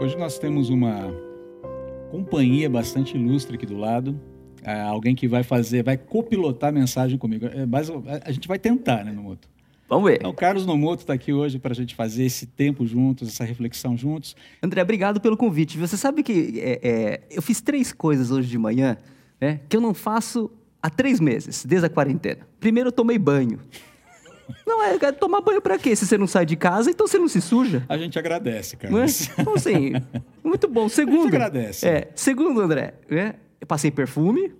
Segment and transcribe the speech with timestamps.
[0.00, 1.14] Hoje nós temos uma
[2.10, 4.18] companhia bastante ilustre aqui do lado.
[4.62, 7.44] É, alguém que vai fazer, vai copilotar a mensagem comigo.
[7.44, 7.90] É, mas
[8.24, 9.46] a gente vai tentar, né, Nomoto?
[9.86, 10.16] Vamos ver.
[10.16, 13.44] Então, o Carlos Nomoto está aqui hoje para a gente fazer esse tempo juntos, essa
[13.44, 14.34] reflexão juntos.
[14.62, 15.76] André, obrigado pelo convite.
[15.76, 18.96] Você sabe que é, é, eu fiz três coisas hoje de manhã
[19.38, 20.50] né, que eu não faço
[20.82, 22.48] há três meses, desde a quarentena.
[22.58, 23.58] Primeiro, eu tomei banho.
[24.66, 25.94] Não, é, é tomar banho para quê?
[25.94, 27.84] Se você não sai de casa, então você não se suja.
[27.88, 28.98] A gente agradece, Carlos.
[28.98, 29.40] Não é?
[29.40, 29.92] Então, assim,
[30.42, 30.88] muito bom.
[30.88, 31.20] Segundo.
[31.20, 31.88] A gente agradece.
[31.88, 34.52] É, segundo, André, né, eu passei perfume.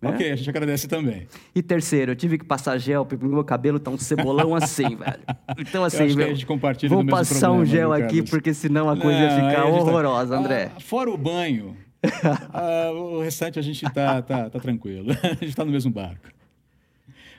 [0.00, 0.10] Né?
[0.10, 1.26] Ok, a gente agradece também.
[1.54, 5.20] E terceiro, eu tive que passar gel, porque meu cabelo tá um cebolão assim, velho.
[5.58, 8.90] Então, assim, eu meu, a gente compartilha vou passar problema, um gel aqui, porque senão
[8.90, 10.40] a coisa não, ia ficar horrorosa, tá...
[10.40, 10.70] André.
[10.76, 11.74] Ah, fora o banho,
[12.52, 15.12] ah, o restante a gente tá, tá, tá tranquilo.
[15.22, 16.28] a gente está no mesmo barco.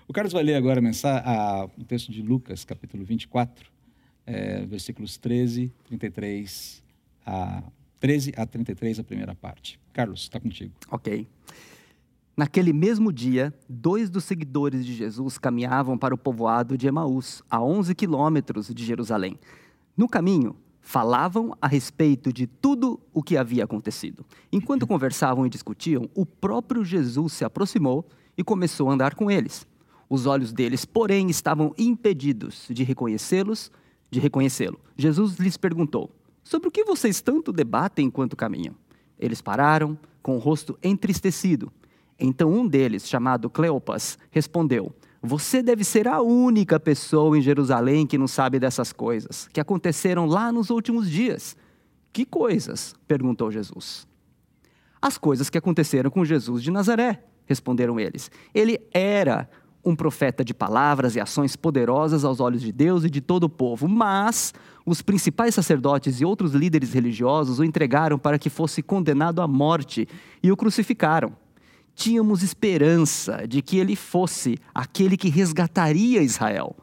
[0.09, 3.69] O Carlos vai ler agora a, o texto de Lucas, capítulo 24,
[4.25, 6.81] é, versículos 13, 33
[7.25, 7.61] a
[7.99, 9.77] 13 a 33, a primeira parte.
[9.91, 10.71] Carlos, está contigo.
[10.89, 11.27] Ok.
[12.37, 17.61] Naquele mesmo dia, dois dos seguidores de Jesus caminhavam para o povoado de Emaús, a
[17.61, 19.37] 11 quilômetros de Jerusalém.
[19.97, 24.25] No caminho, falavam a respeito de tudo o que havia acontecido.
[24.53, 29.67] Enquanto conversavam e discutiam, o próprio Jesus se aproximou e começou a andar com eles.
[30.09, 33.71] Os olhos deles, porém, estavam impedidos de reconhecê-los,
[34.09, 34.79] de reconhecê-lo.
[34.97, 36.11] Jesus lhes perguntou:
[36.43, 38.75] Sobre o que vocês tanto debatem enquanto caminham?
[39.19, 41.71] Eles pararam, com o rosto entristecido.
[42.19, 48.17] Então um deles, chamado Cleopas, respondeu: Você deve ser a única pessoa em Jerusalém que
[48.17, 51.55] não sabe dessas coisas, que aconteceram lá nos últimos dias.
[52.11, 52.95] Que coisas?
[53.07, 54.07] perguntou Jesus.
[55.01, 58.31] As coisas que aconteceram com Jesus de Nazaré, responderam eles.
[58.53, 59.49] Ele era
[59.83, 63.49] um profeta de palavras e ações poderosas aos olhos de Deus e de todo o
[63.49, 64.53] povo, mas
[64.85, 70.07] os principais sacerdotes e outros líderes religiosos o entregaram para que fosse condenado à morte
[70.41, 71.33] e o crucificaram.
[71.95, 76.75] Tínhamos esperança de que ele fosse aquele que resgataria Israel.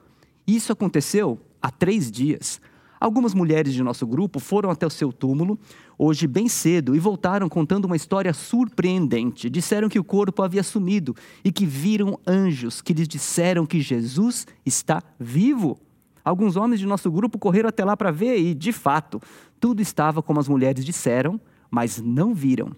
[0.46, 2.60] Isso aconteceu há três dias.
[3.00, 5.58] Algumas mulheres de nosso grupo foram até o seu túmulo
[5.98, 9.50] hoje bem cedo e voltaram contando uma história surpreendente.
[9.50, 14.46] Disseram que o corpo havia sumido e que viram anjos que lhes disseram que Jesus
[14.64, 15.78] está vivo.
[16.24, 19.20] Alguns homens de nosso grupo correram até lá para ver e, de fato,
[19.60, 21.38] tudo estava como as mulheres disseram,
[21.70, 22.70] mas não viram.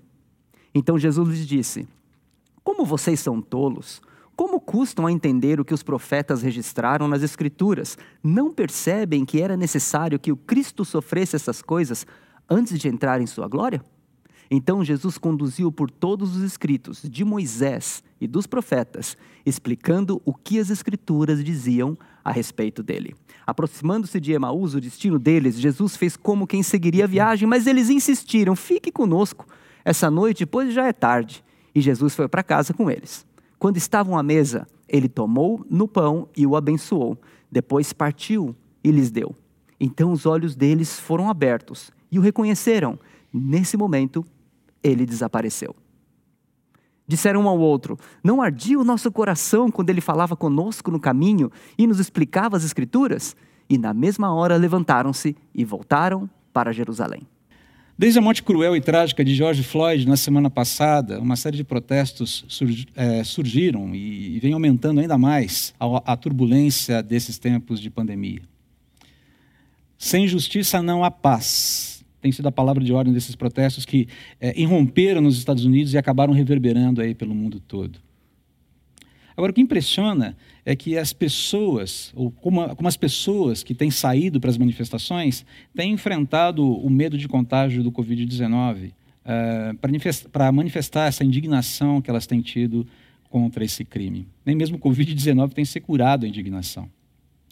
[0.74, 1.86] Então Jesus lhes disse:
[2.64, 4.02] Como vocês são tolos!
[4.36, 7.96] Como custam a entender o que os profetas registraram nas Escrituras?
[8.22, 12.06] Não percebem que era necessário que o Cristo sofresse essas coisas
[12.48, 13.82] antes de entrar em sua glória?
[14.50, 20.60] Então Jesus conduziu por todos os escritos de Moisés e dos profetas, explicando o que
[20.60, 23.16] as Escrituras diziam a respeito dele.
[23.46, 27.88] Aproximando-se de Emaús, o destino deles, Jesus fez como quem seguiria a viagem, mas eles
[27.88, 29.46] insistiram: fique conosco
[29.82, 31.42] essa noite, pois já é tarde.
[31.74, 33.26] E Jesus foi para casa com eles.
[33.66, 37.18] Quando estavam à mesa, ele tomou no pão e o abençoou.
[37.50, 38.54] Depois partiu
[38.84, 39.34] e lhes deu.
[39.80, 42.96] Então os olhos deles foram abertos e o reconheceram.
[43.32, 44.24] Nesse momento,
[44.84, 45.74] ele desapareceu.
[47.08, 51.50] Disseram um ao outro: Não ardia o nosso coração quando ele falava conosco no caminho
[51.76, 53.34] e nos explicava as Escrituras?
[53.68, 57.26] E na mesma hora levantaram-se e voltaram para Jerusalém.
[57.98, 61.64] Desde a morte cruel e trágica de George Floyd na semana passada, uma série de
[61.64, 62.44] protestos
[62.94, 68.42] é, surgiram e, vem aumentando ainda mais a, a turbulência desses tempos de pandemia.
[69.96, 72.04] Sem justiça não há paz.
[72.20, 74.08] Tem sido a palavra de ordem desses protestos que
[74.38, 77.98] é, irromperam nos Estados Unidos e acabaram reverberando aí pelo mundo todo.
[79.34, 80.36] Agora, o que impressiona
[80.66, 85.46] é que as pessoas, ou como, como as pessoas que têm saído para as manifestações,
[85.72, 92.26] têm enfrentado o medo de contágio do Covid-19 uh, para manifestar essa indignação que elas
[92.26, 92.84] têm tido
[93.30, 94.26] contra esse crime.
[94.44, 96.90] Nem mesmo o Covid-19 tem segurado a indignação.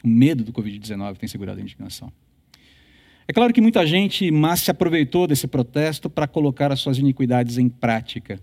[0.03, 2.13] O medo do Covid-19 tem segurado a indignação.
[3.29, 7.59] É claro que muita gente mas se aproveitou desse protesto para colocar as suas iniquidades
[7.59, 8.41] em prática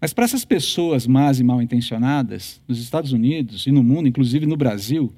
[0.00, 4.44] mas para essas pessoas más e mal intencionadas, nos Estados Unidos e no mundo, inclusive
[4.44, 5.12] no Brasil,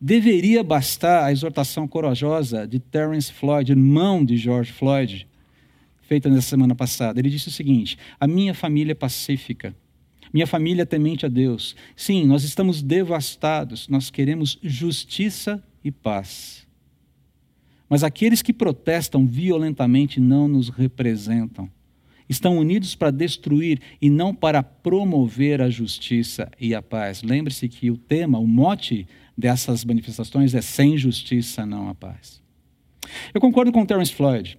[0.00, 5.26] deveria bastar a exortação corajosa de Terence Floyd, irmão de George Floyd,
[6.02, 7.18] feita nessa semana passada.
[7.18, 9.74] Ele disse o seguinte: A minha família é pacífica,
[10.32, 11.74] minha família é temente a Deus.
[11.96, 16.66] Sim, nós estamos devastados, nós queremos justiça e paz.
[17.88, 21.68] Mas aqueles que protestam violentamente não nos representam
[22.32, 27.22] estão unidos para destruir e não para promover a justiça e a paz.
[27.22, 29.06] Lembre-se que o tema, o mote
[29.36, 32.42] dessas manifestações é sem justiça não há paz.
[33.32, 34.58] Eu concordo com Terence Floyd.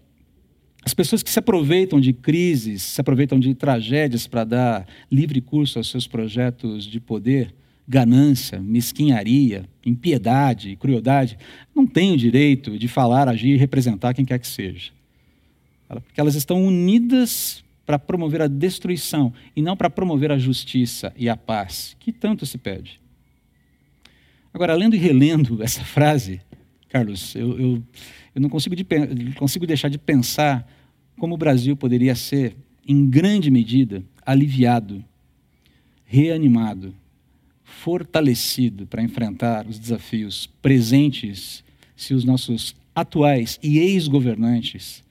[0.86, 5.78] As pessoas que se aproveitam de crises, se aproveitam de tragédias para dar livre curso
[5.78, 7.54] aos seus projetos de poder,
[7.88, 11.38] ganância, mesquinharia, impiedade, crueldade,
[11.74, 14.92] não têm o direito de falar, agir e representar quem quer que seja.
[16.02, 21.28] Porque elas estão unidas para promover a destruição e não para promover a justiça e
[21.28, 23.00] a paz, que tanto se pede.
[24.54, 26.42] Agora, lendo e relendo essa frase,
[26.90, 27.84] Carlos, eu, eu,
[28.36, 28.86] eu não consigo, de,
[29.36, 30.68] consigo deixar de pensar
[31.18, 32.56] como o Brasil poderia ser,
[32.88, 35.04] em grande medida, aliviado,
[36.06, 36.94] reanimado,
[37.64, 41.64] fortalecido para enfrentar os desafios presentes
[41.96, 45.03] se os nossos atuais e ex-governantes,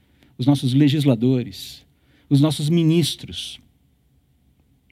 [0.43, 1.87] os nossos legisladores,
[2.29, 3.61] os nossos ministros,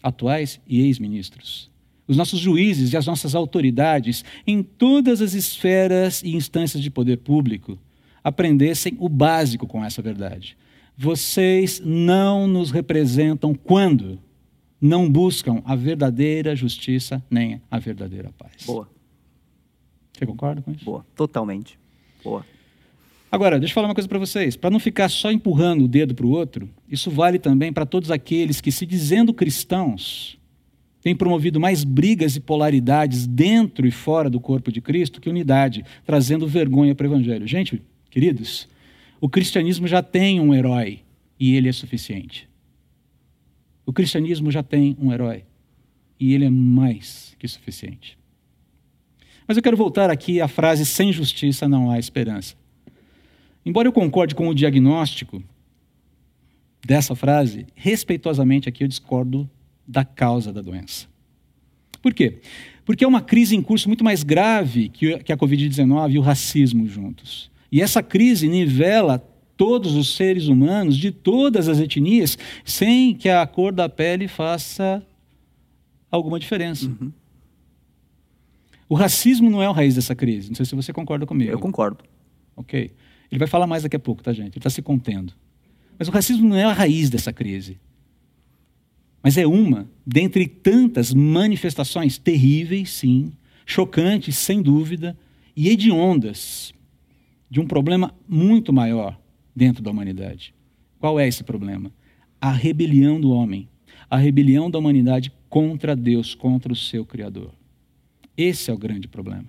[0.00, 1.69] atuais e ex-ministros,
[2.06, 7.17] os nossos juízes e as nossas autoridades em todas as esferas e instâncias de poder
[7.17, 7.76] público
[8.23, 10.56] aprendessem o básico com essa verdade.
[10.97, 14.20] Vocês não nos representam quando
[14.81, 18.64] não buscam a verdadeira justiça nem a verdadeira paz.
[18.64, 18.88] Boa.
[20.12, 20.85] Você concorda com isso?
[20.85, 21.76] Boa, totalmente.
[22.23, 22.47] Boa.
[23.32, 24.56] Agora, deixa eu falar uma coisa para vocês.
[24.56, 28.11] Para não ficar só empurrando o dedo para o outro, isso vale também para todos
[28.11, 30.37] aqueles que, se dizendo cristãos,
[31.00, 35.85] têm promovido mais brigas e polaridades dentro e fora do corpo de Cristo que unidade,
[36.05, 37.47] trazendo vergonha para o Evangelho.
[37.47, 37.81] Gente,
[38.11, 38.69] queridos,
[39.21, 41.00] o cristianismo já tem um herói
[41.38, 42.49] e ele é suficiente.
[43.87, 45.44] O cristianismo já tem um herói
[46.19, 48.19] e ele é mais que suficiente.
[49.47, 52.60] Mas eu quero voltar aqui à frase: sem justiça não há esperança.
[53.65, 55.43] Embora eu concorde com o diagnóstico
[56.85, 59.49] dessa frase, respeitosamente aqui eu discordo
[59.87, 61.07] da causa da doença.
[62.01, 62.41] Por quê?
[62.85, 66.89] Porque é uma crise em curso muito mais grave que a Covid-19 e o racismo
[66.89, 67.51] juntos.
[67.71, 69.19] E essa crise nivela
[69.57, 75.07] todos os seres humanos de todas as etnias, sem que a cor da pele faça
[76.11, 76.87] alguma diferença.
[76.87, 77.12] Uhum.
[78.89, 80.49] O racismo não é a raiz dessa crise.
[80.49, 81.53] Não sei se você concorda comigo.
[81.53, 81.99] Eu concordo.
[82.57, 82.91] Ok.
[83.31, 84.53] Ele vai falar mais daqui a pouco, tá, gente?
[84.53, 85.32] Ele está se contendo.
[85.99, 87.79] Mas o racismo não é a raiz dessa crise.
[89.23, 93.32] Mas é uma dentre tantas manifestações terríveis, sim,
[93.67, 95.17] chocantes, sem dúvida,
[95.55, 96.73] e hediondas
[97.50, 99.21] de um problema muito maior
[99.55, 100.55] dentro da humanidade.
[100.99, 101.93] Qual é esse problema?
[102.41, 103.69] A rebelião do homem,
[104.09, 107.53] a rebelião da humanidade contra Deus, contra o seu Criador.
[108.37, 109.47] Esse é o grande problema.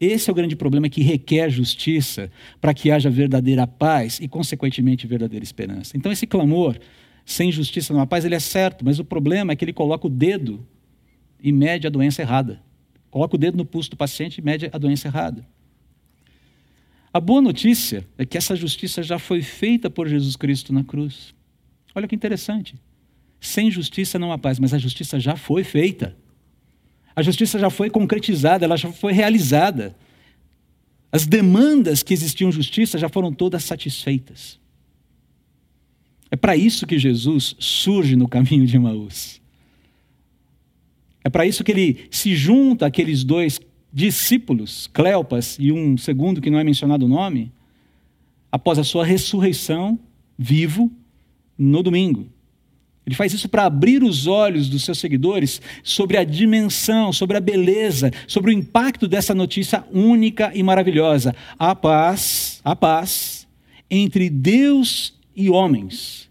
[0.00, 5.06] Esse é o grande problema que requer justiça para que haja verdadeira paz e, consequentemente,
[5.06, 5.94] verdadeira esperança.
[5.94, 6.78] Então, esse clamor,
[7.26, 10.06] sem justiça não há paz, ele é certo, mas o problema é que ele coloca
[10.06, 10.66] o dedo
[11.42, 12.62] e mede a doença errada.
[13.10, 15.46] Coloca o dedo no pulso do paciente e mede a doença errada.
[17.12, 21.34] A boa notícia é que essa justiça já foi feita por Jesus Cristo na cruz.
[21.94, 22.76] Olha que interessante.
[23.40, 26.16] Sem justiça não há paz, mas a justiça já foi feita.
[27.14, 29.96] A justiça já foi concretizada, ela já foi realizada.
[31.12, 34.58] As demandas que existiam justiça já foram todas satisfeitas.
[36.30, 39.40] É para isso que Jesus surge no caminho de Emaús.
[41.24, 43.60] É para isso que ele se junta àqueles dois
[43.92, 47.52] discípulos, Cleopas e um segundo que não é mencionado o nome,
[48.50, 49.98] após a sua ressurreição,
[50.38, 50.90] vivo,
[51.58, 52.28] no domingo.
[53.10, 57.40] Ele faz isso para abrir os olhos dos seus seguidores sobre a dimensão, sobre a
[57.40, 61.34] beleza, sobre o impacto dessa notícia única e maravilhosa.
[61.58, 63.48] A paz, a paz
[63.90, 66.30] entre Deus e homens.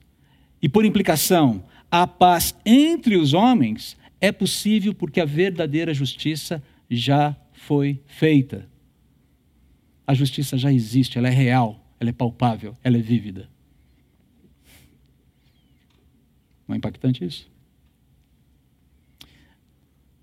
[0.62, 7.36] E por implicação, a paz entre os homens é possível porque a verdadeira justiça já
[7.52, 8.70] foi feita.
[10.08, 13.50] A justiça já existe, ela é real, ela é palpável, ela é vívida.
[16.70, 17.50] Não é impactante isso?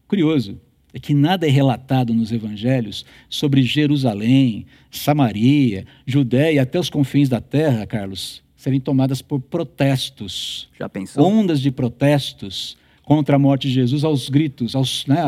[0.06, 0.60] Curioso
[0.94, 7.40] é que nada é relatado nos evangelhos sobre Jerusalém, Samaria, Judéia até os confins da
[7.40, 10.70] terra, Carlos, serem tomadas por protestos.
[10.78, 11.26] Já pensou?
[11.26, 15.18] Ondas de protestos contra a morte de Jesus aos gritos, aos, né,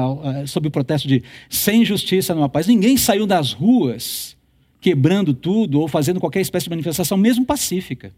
[0.46, 2.68] sob o protesto de sem justiça não há paz.
[2.68, 4.36] Ninguém saiu das ruas
[4.80, 8.14] quebrando tudo ou fazendo qualquer espécie de manifestação, mesmo pacífica.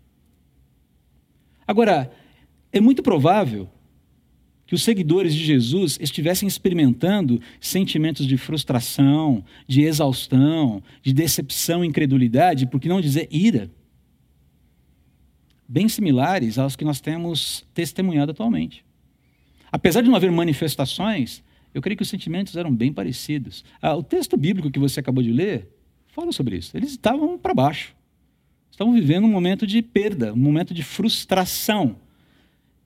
[1.67, 2.11] Agora,
[2.73, 3.69] é muito provável
[4.67, 12.67] que os seguidores de Jesus estivessem experimentando sentimentos de frustração, de exaustão, de decepção, incredulidade,
[12.67, 13.69] por que não dizer ira,
[15.67, 18.85] bem similares aos que nós temos testemunhado atualmente.
[19.73, 23.65] Apesar de não haver manifestações, eu creio que os sentimentos eram bem parecidos.
[23.81, 25.69] Ah, o texto bíblico que você acabou de ler
[26.09, 26.77] fala sobre isso.
[26.77, 27.95] Eles estavam para baixo.
[28.71, 31.97] estão vivendo um momento de perda, um momento de frustração.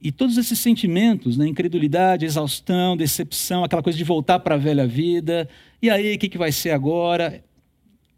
[0.04, 4.86] E todos esses sentimentos, né, incredulidade, exaustão, decepção, aquela coisa de voltar para a velha
[4.86, 5.48] vida,
[5.80, 7.42] e aí o que, que vai ser agora?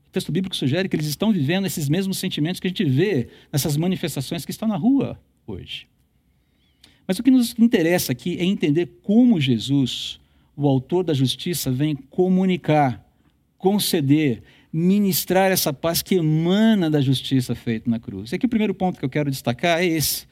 [0.09, 3.28] O texto bíblico sugere que eles estão vivendo esses mesmos sentimentos que a gente vê
[3.52, 5.16] nessas manifestações que estão na rua
[5.47, 5.87] hoje.
[7.07, 10.19] Mas o que nos interessa aqui é entender como Jesus,
[10.57, 13.07] o autor da justiça, vem comunicar,
[13.57, 18.33] conceder, ministrar essa paz que emana da justiça feita na cruz.
[18.33, 20.26] E aqui o primeiro ponto que eu quero destacar é esse.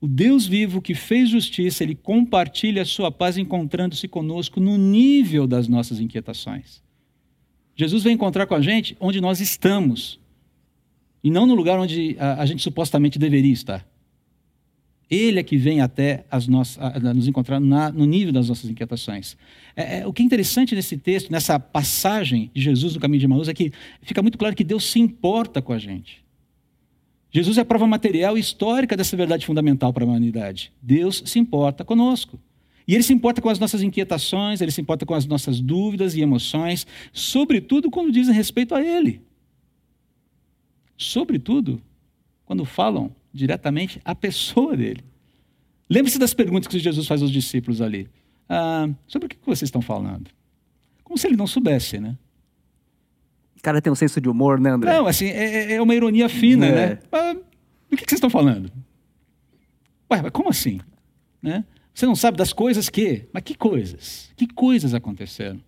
[0.00, 5.46] O Deus vivo que fez justiça, ele compartilha a sua paz encontrando-se conosco no nível
[5.46, 6.82] das nossas inquietações.
[7.76, 10.18] Jesus vem encontrar com a gente onde nós estamos
[11.22, 13.86] e não no lugar onde a, a gente supostamente deveria estar.
[15.10, 19.36] Ele é que vem até as nossas, nos encontrar na, no nível das nossas inquietações.
[19.74, 23.26] É, é, o que é interessante nesse texto, nessa passagem de Jesus no caminho de
[23.26, 26.19] Emaús, é que fica muito claro que Deus se importa com a gente.
[27.30, 30.72] Jesus é a prova material e histórica dessa verdade fundamental para a humanidade.
[30.82, 32.38] Deus se importa conosco.
[32.88, 36.16] E ele se importa com as nossas inquietações, ele se importa com as nossas dúvidas
[36.16, 39.22] e emoções, sobretudo quando dizem respeito a ele.
[40.96, 41.80] Sobretudo
[42.44, 45.04] quando falam diretamente à pessoa dele.
[45.88, 48.08] Lembre-se das perguntas que Jesus faz aos discípulos ali.
[48.48, 50.28] Ah, sobre o que vocês estão falando?
[51.04, 52.18] Como se ele não soubesse, né?
[53.60, 54.90] O cara tem um senso de humor, né, André?
[54.90, 56.72] Não, assim, é, é uma ironia fina, é.
[56.72, 56.98] né?
[57.12, 58.72] Mas, do que, que vocês estão falando?
[60.10, 60.80] Ué, mas como assim?
[61.42, 61.62] Né?
[61.92, 63.26] Você não sabe das coisas que?
[63.34, 64.30] Mas que coisas?
[64.34, 65.60] Que coisas aconteceram?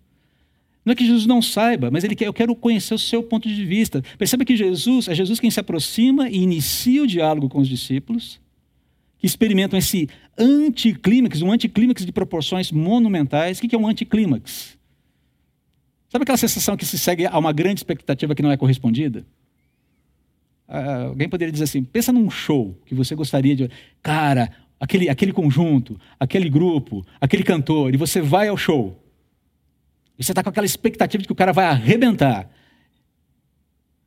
[0.83, 3.47] Não é que Jesus não saiba, mas ele quer, eu quero conhecer o seu ponto
[3.47, 4.03] de vista.
[4.17, 8.41] Perceba que Jesus, é Jesus quem se aproxima e inicia o diálogo com os discípulos,
[9.19, 13.59] que experimentam esse anticlímax, um anticlímax de proporções monumentais.
[13.59, 14.77] O que é um anticlímax?
[16.13, 19.25] Sabe aquela sensação que se segue a uma grande expectativa que não é correspondida?
[20.67, 23.67] Ah, alguém poderia dizer assim: pensa num show que você gostaria de.
[23.99, 24.47] Cara,
[24.79, 29.03] aquele, aquele conjunto, aquele grupo, aquele cantor, e você vai ao show.
[30.15, 32.47] E você está com aquela expectativa de que o cara vai arrebentar.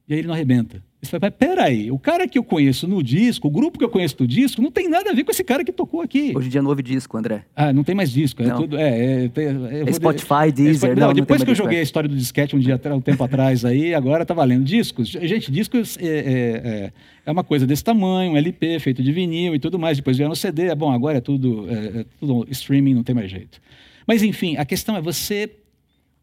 [0.06, 0.80] E aí ele não arrebenta.
[1.02, 3.88] Você fala, mas peraí, o cara que eu conheço no disco, o grupo que eu
[3.88, 6.32] conheço no disco, não tem nada a ver com esse cara que tocou aqui.
[6.34, 7.44] Hoje em dia não houve disco, André.
[7.54, 8.42] Ah, não tem mais disco.
[8.42, 8.56] É Não.
[8.56, 8.78] tudo.
[8.78, 12.08] É, é, é, É Spotify, Deezer, não, não, não depois que eu joguei a história
[12.08, 14.64] do disquete um dia um tempo atrás aí, agora tá valendo.
[14.64, 16.22] Discos, gente, discos é, é,
[16.64, 16.92] é,
[17.26, 19.98] é uma coisa desse tamanho, um LP feito de vinil e tudo mais.
[19.98, 20.68] Depois vieram no CD.
[20.68, 23.60] É bom, agora é tudo, é, é tudo streaming, não tem mais jeito.
[24.06, 25.50] Mas enfim, a questão é você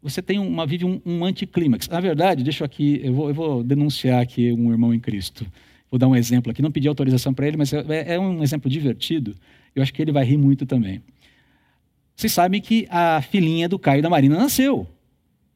[0.04, 1.88] você tem uma vive um, um anticlímax.
[1.88, 5.46] Na verdade, deixa eu aqui, eu vou, eu vou denunciar aqui um irmão em Cristo.
[5.90, 8.70] Vou dar um exemplo aqui, não pedi autorização para ele, mas é, é um exemplo
[8.70, 9.34] divertido.
[9.74, 11.00] Eu acho que ele vai rir muito também.
[12.14, 14.86] Vocês sabem que a filhinha do Caio da Marina nasceu.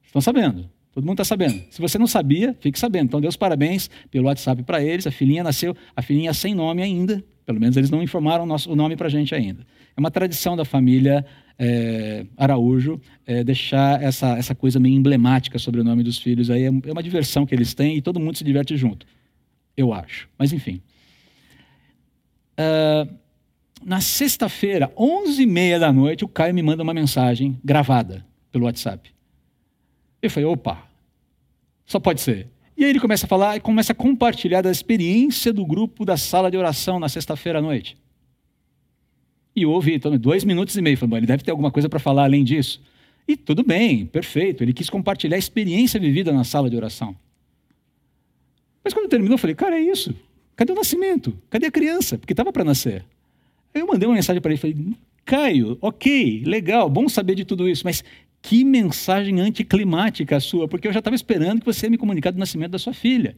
[0.02, 0.68] Estão sabendo?
[0.94, 1.62] Todo mundo está sabendo.
[1.70, 3.04] Se você não sabia, fique sabendo.
[3.04, 5.06] Então, dê os parabéns pelo WhatsApp para eles.
[5.06, 7.22] A filhinha nasceu, a filhinha sem nome ainda.
[7.44, 9.66] Pelo menos eles não informaram o, nosso, o nome para a gente ainda.
[9.96, 11.24] É uma tradição da família
[11.58, 16.50] é, Araújo é, deixar essa, essa coisa meio emblemática sobre o nome dos filhos.
[16.50, 19.06] Aí é, é uma diversão que eles têm e todo mundo se diverte junto.
[19.76, 20.28] Eu acho.
[20.38, 20.80] Mas, enfim.
[22.56, 23.06] Ah,
[23.84, 29.10] na sexta-feira, 11h30 da noite, o Caio me manda uma mensagem gravada pelo WhatsApp.
[30.20, 30.82] Eu falei, opa,
[31.86, 32.48] só pode ser.
[32.76, 36.16] E aí ele começa a falar e começa a compartilhar da experiência do grupo da
[36.16, 37.96] sala de oração na sexta-feira à noite.
[39.58, 40.96] E houve então, dois minutos e meio.
[40.96, 42.80] Falei, ele deve ter alguma coisa para falar além disso.
[43.26, 44.62] E tudo bem, perfeito.
[44.62, 47.16] Ele quis compartilhar a experiência vivida na sala de oração.
[48.84, 50.14] Mas quando terminou, eu falei, cara, é isso.
[50.54, 51.36] Cadê o nascimento?
[51.50, 52.16] Cadê a criança?
[52.16, 53.04] Porque estava para nascer.
[53.74, 54.76] Aí eu mandei uma mensagem para ele, falei,
[55.24, 58.02] Caio, ok, legal, bom saber de tudo isso, mas
[58.40, 62.30] que mensagem anticlimática a sua, porque eu já estava esperando que você ia me comunicar
[62.30, 63.36] do nascimento da sua filha.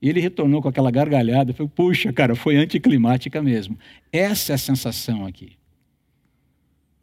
[0.00, 3.78] E ele retornou com aquela gargalhada, falei, puxa, cara, foi anticlimática mesmo.
[4.12, 5.52] Essa é a sensação aqui.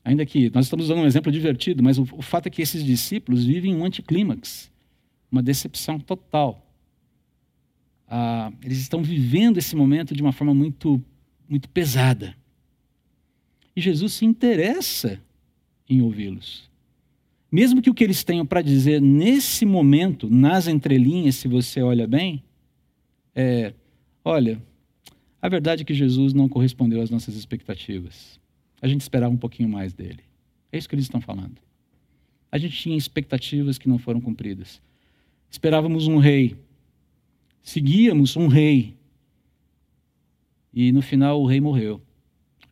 [0.06, 2.84] Ainda que nós estamos usando um exemplo divertido, mas o, o fato é que esses
[2.84, 4.72] discípulos vivem um anticlímax,
[5.32, 6.68] uma decepção total.
[8.08, 11.02] Ah, eles estão vivendo esse momento de uma forma muito,
[11.48, 12.36] muito pesada.
[13.76, 15.20] E Jesus se interessa
[15.90, 16.70] em ouvi-los.
[17.52, 22.06] Mesmo que o que eles tenham para dizer nesse momento, nas entrelinhas, se você olha
[22.06, 22.44] bem,
[23.36, 23.74] é:
[24.24, 24.62] olha,
[25.42, 28.40] a verdade é que Jesus não correspondeu às nossas expectativas.
[28.82, 30.24] A gente esperava um pouquinho mais dele.
[30.72, 31.62] É isso que eles estão falando.
[32.52, 34.82] A gente tinha expectativas que não foram cumpridas.
[35.50, 36.56] Esperávamos um rei.
[37.62, 38.96] Seguíamos um rei.
[40.74, 42.02] E no final o rei morreu.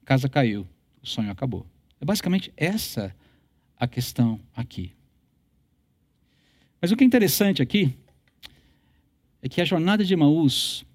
[0.01, 0.67] A casa caiu.
[1.01, 1.65] O sonho acabou.
[1.99, 3.15] É basicamente essa
[3.77, 4.93] a questão aqui.
[6.81, 7.95] Mas o que é interessante aqui
[9.41, 10.85] é que a jornada de Emaús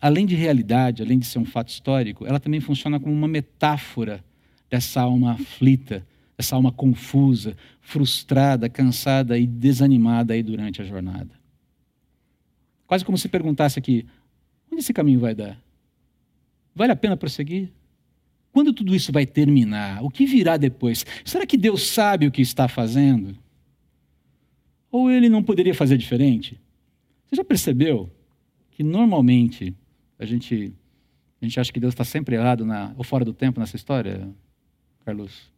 [0.00, 4.24] além de realidade, além de ser um fato histórico, ela também funciona como uma metáfora
[4.70, 6.06] dessa alma aflita,
[6.36, 11.30] dessa alma confusa, frustrada, cansada e desanimada aí durante a jornada.
[12.86, 14.06] Quase como se perguntasse aqui:
[14.70, 15.60] onde esse caminho vai dar?
[16.74, 17.70] Vale a pena prosseguir?
[18.52, 20.02] Quando tudo isso vai terminar?
[20.02, 21.04] O que virá depois?
[21.24, 23.36] Será que Deus sabe o que está fazendo?
[24.90, 26.58] Ou ele não poderia fazer diferente?
[27.28, 28.10] Você já percebeu
[28.70, 29.74] que normalmente
[30.18, 30.72] a gente,
[31.40, 34.28] a gente acha que Deus está sempre errado na, ou fora do tempo nessa história,
[35.04, 35.50] Carlos?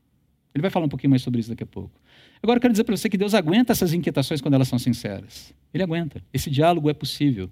[0.54, 2.00] Ele vai falar um pouquinho mais sobre isso daqui a pouco.
[2.42, 5.54] Agora eu quero dizer para você que Deus aguenta essas inquietações quando elas são sinceras.
[5.72, 6.22] Ele aguenta.
[6.32, 7.50] Esse diálogo é possível.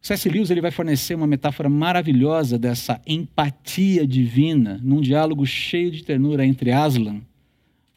[0.00, 0.28] C.S.
[0.28, 6.44] Lewis ele vai fornecer uma metáfora maravilhosa dessa empatia divina num diálogo cheio de ternura
[6.46, 7.20] entre Aslan,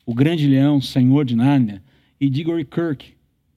[0.06, 1.82] o grande leão, senhor de Nárnia,
[2.20, 3.14] e Diggory Kirk,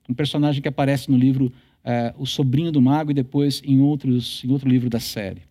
[0.07, 1.51] um personagem que aparece no livro
[1.83, 5.41] é, O Sobrinho do Mago e depois em, outros, em outro livro da série.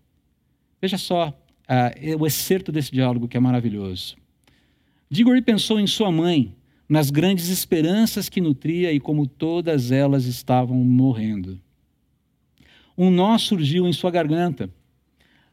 [0.81, 4.17] Veja só uh, o excerto desse diálogo que é maravilhoso.
[5.09, 6.55] Diggory pensou em sua mãe,
[6.89, 11.61] nas grandes esperanças que nutria e como todas elas estavam morrendo.
[12.97, 14.71] Um nó surgiu em sua garganta.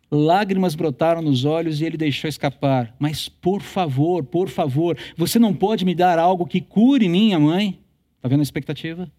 [0.10, 2.96] Lágrimas brotaram nos olhos e ele deixou escapar.
[3.00, 7.80] Mas, por favor, por favor, você não pode me dar algo que cure minha mãe?
[8.24, 9.12] Está vendo a expectativa?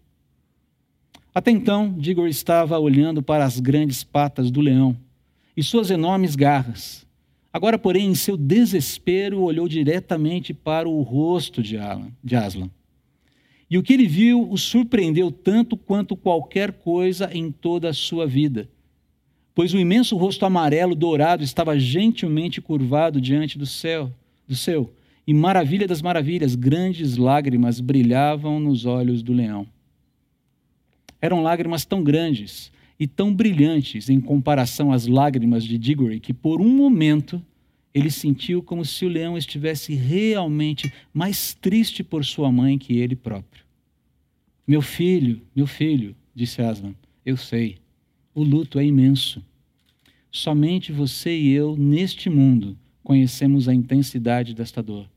[1.31, 4.97] Até então, Digor estava olhando para as grandes patas do leão
[5.55, 7.05] e suas enormes garras.
[7.53, 12.67] Agora, porém, em seu desespero, olhou diretamente para o rosto de, Alan, de Aslan.
[13.69, 18.25] E o que ele viu o surpreendeu tanto quanto qualquer coisa em toda a sua
[18.25, 18.67] vida,
[19.53, 24.11] pois o imenso rosto amarelo dourado estava gentilmente curvado diante do céu,
[24.47, 24.91] do seu,
[25.27, 29.67] e maravilha das maravilhas, grandes lágrimas brilhavam nos olhos do leão.
[31.21, 36.61] Eram lágrimas tão grandes e tão brilhantes em comparação às lágrimas de Diggory que, por
[36.61, 37.41] um momento,
[37.93, 43.15] ele sentiu como se o leão estivesse realmente mais triste por sua mãe que ele
[43.15, 43.63] próprio.
[44.67, 46.93] Meu filho, meu filho, disse Aslan,
[47.25, 47.77] eu sei,
[48.33, 49.43] o luto é imenso.
[50.31, 55.07] Somente você e eu, neste mundo, conhecemos a intensidade desta dor.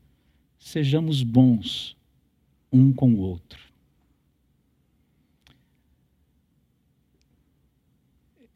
[0.69, 1.97] Sejamos bons
[2.71, 3.59] um com o outro.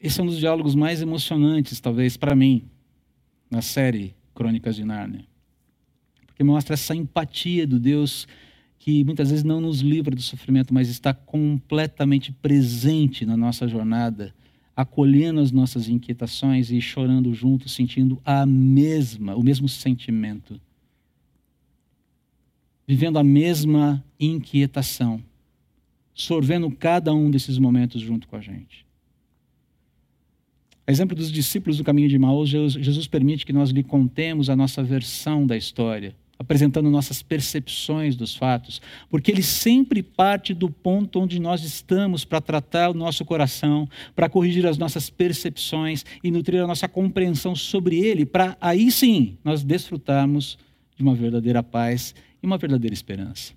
[0.00, 2.62] Esse é um dos diálogos mais emocionantes, talvez, para mim,
[3.50, 5.26] na série Crônicas de Nárnia.
[6.24, 8.28] Porque mostra essa empatia do Deus
[8.78, 14.32] que muitas vezes não nos livra do sofrimento, mas está completamente presente na nossa jornada,
[14.76, 20.60] acolhendo as nossas inquietações e chorando juntos, sentindo a mesma, o mesmo sentimento.
[22.86, 25.22] Vivendo a mesma inquietação,
[26.14, 28.84] sorvendo cada um desses momentos junto com a gente.
[30.86, 34.56] A exemplo dos discípulos do caminho de Maús, Jesus permite que nós lhe contemos a
[34.56, 41.20] nossa versão da história, apresentando nossas percepções dos fatos, porque ele sempre parte do ponto
[41.20, 46.62] onde nós estamos para tratar o nosso coração, para corrigir as nossas percepções e nutrir
[46.62, 50.58] a nossa compreensão sobre ele, para aí sim nós desfrutarmos
[50.96, 53.54] de uma verdadeira paz e uma verdadeira esperança.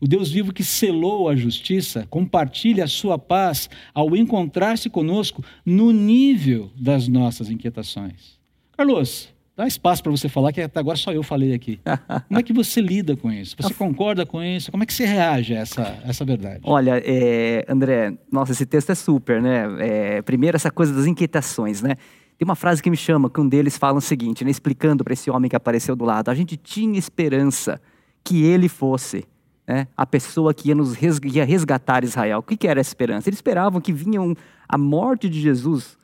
[0.00, 5.92] O Deus vivo que selou a justiça compartilha a sua paz ao encontrar-se conosco no
[5.92, 8.40] nível das nossas inquietações.
[8.74, 11.78] Carlos, dá espaço para você falar, que até agora só eu falei aqui.
[12.26, 13.54] Como é que você lida com isso?
[13.58, 14.70] Você concorda com isso?
[14.70, 16.60] Como é que você reage a essa, essa verdade?
[16.62, 19.64] Olha, é, André, nossa, esse texto é super, né?
[19.80, 21.96] É, primeiro, essa coisa das inquietações, né?
[22.38, 25.12] Tem uma frase que me chama, que um deles fala o seguinte, né, explicando para
[25.14, 27.80] esse homem que apareceu do lado: a gente tinha esperança
[28.22, 29.24] que ele fosse
[29.66, 32.40] né, a pessoa que ia, nos resgatar Israel.
[32.40, 33.28] O que, que era essa esperança?
[33.28, 34.34] Eles esperavam que vinha um,
[34.68, 35.96] a morte de Jesus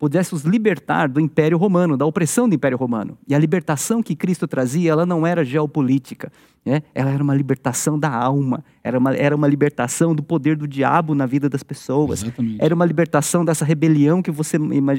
[0.00, 3.18] pudesse os libertar do Império Romano, da opressão do Império Romano.
[3.28, 6.32] E a libertação que Cristo trazia, ela não era geopolítica,
[6.64, 6.82] né?
[6.94, 11.14] ela era uma libertação da alma, era uma, era uma libertação do poder do diabo
[11.14, 12.56] na vida das pessoas, Exatamente.
[12.60, 14.56] era uma libertação dessa rebelião que você,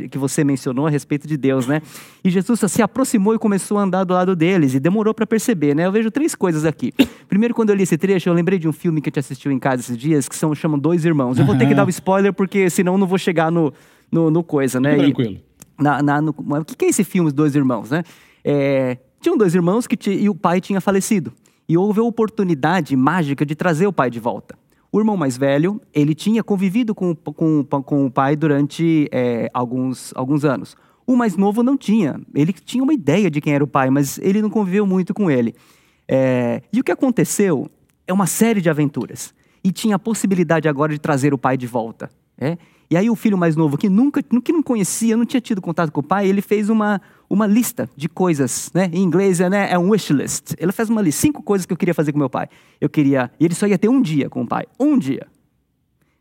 [0.08, 1.66] que você mencionou a respeito de Deus.
[1.66, 1.82] Né?
[2.24, 5.76] E Jesus se aproximou e começou a andar do lado deles, e demorou para perceber.
[5.76, 5.88] Né?
[5.88, 6.94] Eu vejo três coisas aqui.
[7.28, 9.52] Primeiro, quando eu li esse trecho, eu lembrei de um filme que a gente assistiu
[9.52, 11.40] em casa esses dias, que são, chamam Dois Irmãos.
[11.40, 13.74] Eu vou ter que dar o um spoiler, porque senão eu não vou chegar no
[14.12, 14.96] no, no coisa, né?
[14.96, 15.40] Tranquilo.
[15.80, 18.04] E, na, na, no, o que, é esse filme, Os Dois Irmãos, né?
[18.44, 21.32] É, tinham dois irmãos que e o pai tinha falecido.
[21.70, 24.58] E houve a oportunidade mágica de trazer o pai de volta.
[24.92, 30.12] O irmão mais velho, ele tinha convivido com, com, com o pai durante é, alguns,
[30.16, 30.76] alguns anos.
[31.08, 32.20] O mais novo não tinha.
[32.36, 35.32] Ele tinha uma ideia de quem era o pai, mas ele não conviveu muito com
[35.32, 35.56] ele.
[36.08, 37.70] É, e o que aconteceu
[38.06, 39.34] é uma série de aventuras.
[39.64, 42.10] E tinha a possibilidade agora de trazer o pai de volta.
[42.38, 42.58] É?
[42.92, 45.94] E aí o filho mais novo, que nunca, que não conhecia, não tinha tido contato
[45.94, 48.90] com o pai, ele fez uma, uma lista de coisas, né?
[48.92, 50.56] Em inglês é, né, é um wish list.
[50.58, 52.50] Ele fez uma lista, cinco coisas que eu queria fazer com meu pai.
[52.82, 55.26] Eu queria, e ele só ia ter um dia com o pai, um dia.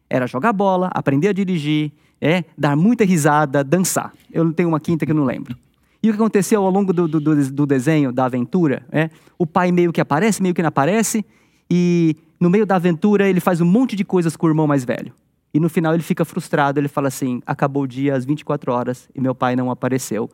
[0.08, 4.12] Era jogar bola, aprender a dirigir, é, dar muita risada, dançar.
[4.32, 5.56] Eu tenho uma quinta que eu não lembro.
[6.00, 9.72] E o que aconteceu ao longo do, do, do desenho, da aventura, é, o pai
[9.72, 11.24] meio que aparece, meio que não aparece,
[11.68, 14.84] e no meio da aventura ele faz um monte de coisas com o irmão mais
[14.84, 15.12] velho.
[15.52, 19.08] E no final ele fica frustrado, ele fala assim: acabou o dia às 24 horas
[19.14, 20.30] e meu pai não apareceu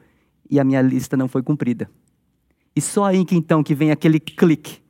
[0.49, 1.91] e a minha lista não foi cumprida.
[2.75, 4.81] E só aí que então que vem aquele clique.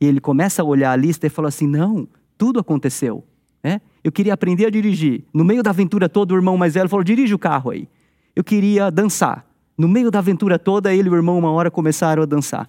[0.00, 3.24] E ele começa a olhar a lista e fala assim: não, tudo aconteceu.
[3.62, 3.80] Né?
[4.02, 5.24] Eu queria aprender a dirigir.
[5.32, 7.88] No meio da aventura toda, o irmão mais velho falou: dirige o carro aí.
[8.36, 9.46] Eu queria dançar.
[9.76, 12.68] No meio da aventura toda, ele e o irmão, uma hora, começaram a dançar.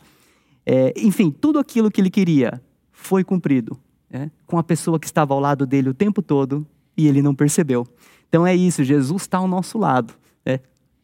[0.65, 3.77] É, enfim, tudo aquilo que ele queria foi cumprido.
[4.09, 4.31] Né?
[4.47, 6.65] Com a pessoa que estava ao lado dele o tempo todo
[6.97, 7.87] e ele não percebeu.
[8.27, 10.13] Então é isso, Jesus está ao nosso lado.
[10.45, 10.59] Né?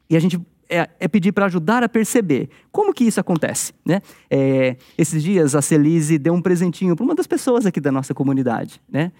[0.10, 3.73] E a gente é, é pedir para ajudar a perceber como que isso acontece.
[3.86, 4.01] Né?
[4.30, 8.13] É, esses dias a Celise deu um presentinho para uma das pessoas aqui da nossa
[8.13, 8.82] comunidade.
[8.89, 9.12] Né?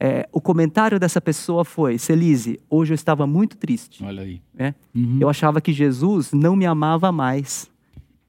[0.00, 4.04] É, o comentário dessa pessoa foi: Celise, hoje eu estava muito triste.
[4.04, 4.40] Olha aí.
[4.56, 4.72] É?
[4.94, 5.18] Uhum.
[5.20, 7.68] Eu achava que Jesus não me amava mais.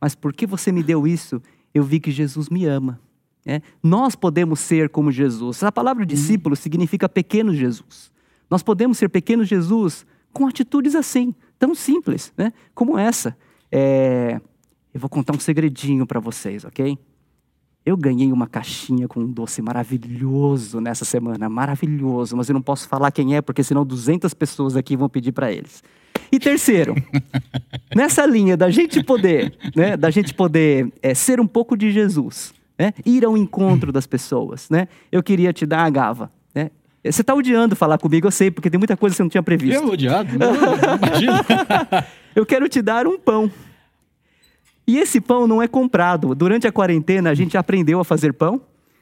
[0.02, 1.42] Mas porque você me deu isso,
[1.74, 3.00] eu vi que Jesus me ama.
[3.46, 3.62] É?
[3.82, 5.64] Nós podemos ser como Jesus.
[5.64, 6.08] A palavra uhum.
[6.08, 8.12] discípulo significa pequeno Jesus.
[8.50, 12.54] Nós podemos ser pequeno Jesus com atitudes assim, tão simples, né?
[12.74, 13.36] como essa.
[13.72, 14.40] É...
[14.94, 16.98] Eu vou contar um segredinho para vocês, ok?
[17.86, 22.88] Eu ganhei uma caixinha com um doce maravilhoso nessa semana, maravilhoso, mas eu não posso
[22.88, 25.84] falar quem é, porque senão 200 pessoas aqui vão pedir para eles.
[26.32, 26.96] E terceiro,
[27.96, 32.54] nessa linha da gente poder, né, da gente poder é, ser um pouco de Jesus,
[32.80, 32.94] né?
[33.06, 34.70] ir ao encontro das pessoas.
[34.70, 34.88] Né?
[35.12, 36.32] Eu queria te dar a gava.
[36.56, 36.72] Né?
[37.04, 39.44] Você está odiando falar comigo, eu sei, porque tem muita coisa que você não tinha
[39.44, 39.84] previsto.
[39.84, 40.30] Eu odiado?
[40.40, 40.54] Não,
[41.06, 41.46] imagina.
[42.34, 43.52] eu quero te dar um pão.
[44.88, 46.34] E esse pão não é comprado.
[46.34, 48.62] Durante a quarentena, a gente aprendeu a fazer pão.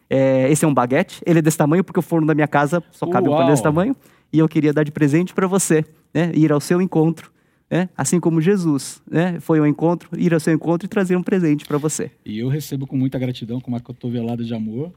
[0.10, 1.22] É, esse é um baguete.
[1.26, 3.38] Ele é desse tamanho porque o forno da minha casa só cabe Uau.
[3.38, 3.96] um pão desse tamanho.
[4.34, 6.32] E eu queria dar de presente para você, né?
[6.34, 7.32] ir ao seu encontro
[7.70, 7.90] né?
[7.98, 9.40] assim como Jesus né?
[9.40, 12.12] foi ao encontro, ir ao seu encontro e trazer um presente para você.
[12.26, 14.94] E eu recebo com muita gratidão, com uma cotovelada de amor.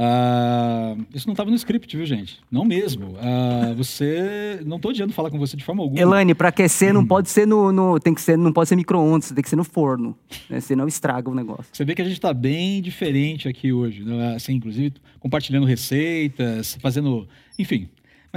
[0.00, 2.38] Ah, isso não estava no script, viu, gente?
[2.48, 3.16] Não mesmo.
[3.20, 4.60] Ah, você.
[4.64, 6.00] Não estou odiando falar com você de forma alguma.
[6.00, 7.06] Elane, para aquecer não hum.
[7.06, 9.64] pode ser no, no, Tem que ser, não pode ser micro-ondas, tem que ser no
[9.64, 10.16] forno.
[10.48, 10.60] Né?
[10.60, 11.66] Senão estraga o negócio.
[11.72, 14.04] Você vê que a gente está bem diferente aqui hoje.
[14.04, 14.36] Né?
[14.36, 17.26] Assim, inclusive, compartilhando receitas, fazendo.
[17.58, 17.88] Enfim,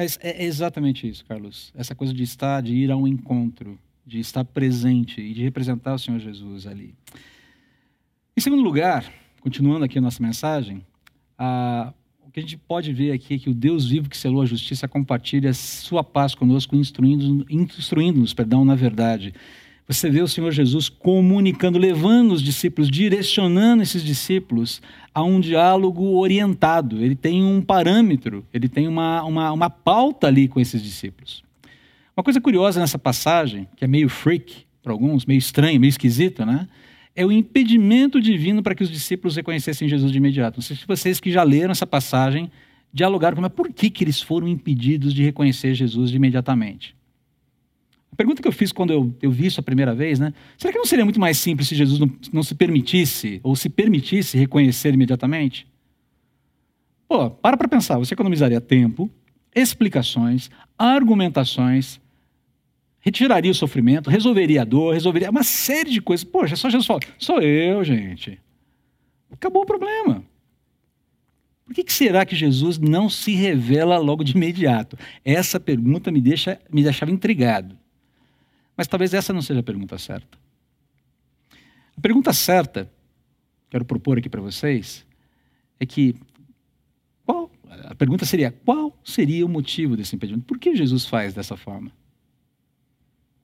[0.01, 1.71] mas é exatamente isso, Carlos.
[1.75, 5.93] Essa coisa de estar, de ir a um encontro, de estar presente e de representar
[5.93, 6.95] o Senhor Jesus ali.
[8.35, 9.05] Em segundo lugar,
[9.41, 10.83] continuando aqui a nossa mensagem,
[11.37, 11.93] a,
[12.25, 14.45] o que a gente pode ver aqui é que o Deus vivo que selou a
[14.47, 19.35] justiça compartilha sua paz conosco, instruindo-nos, instruindo perdão, na verdade.
[19.91, 24.81] Você vê o Senhor Jesus comunicando, levando os discípulos, direcionando esses discípulos
[25.13, 27.03] a um diálogo orientado.
[27.03, 31.43] Ele tem um parâmetro, ele tem uma, uma, uma pauta ali com esses discípulos.
[32.15, 36.45] Uma coisa curiosa nessa passagem, que é meio freak para alguns, meio estranho, meio esquisito,
[36.45, 36.69] né?
[37.13, 40.59] É o impedimento divino para que os discípulos reconhecessem Jesus de imediato.
[40.59, 42.49] Não sei se vocês que já leram essa passagem
[42.93, 46.95] dialogaram com, mas por que, que eles foram impedidos de reconhecer Jesus de imediatamente?
[48.11, 50.33] A pergunta que eu fiz quando eu, eu vi isso a primeira vez, né?
[50.57, 53.69] Será que não seria muito mais simples se Jesus não, não se permitisse, ou se
[53.69, 55.65] permitisse reconhecer imediatamente?
[57.07, 59.09] Pô, para para pensar, você economizaria tempo,
[59.55, 61.99] explicações, argumentações,
[62.99, 66.23] retiraria o sofrimento, resolveria a dor, resolveria uma série de coisas.
[66.23, 68.39] Poxa, só Jesus fala, sou eu, gente.
[69.31, 70.23] Acabou o problema.
[71.65, 74.97] Por que, que, será que Jesus não se revela logo de imediato?
[75.23, 77.80] Essa pergunta me, deixa, me deixava intrigado.
[78.81, 80.39] Mas talvez essa não seja a pergunta certa.
[81.95, 82.91] A pergunta certa,
[83.69, 85.05] quero propor aqui para vocês,
[85.79, 86.15] é que
[87.23, 90.47] qual, a pergunta seria: qual seria o motivo desse impedimento?
[90.47, 91.91] Por que Jesus faz dessa forma?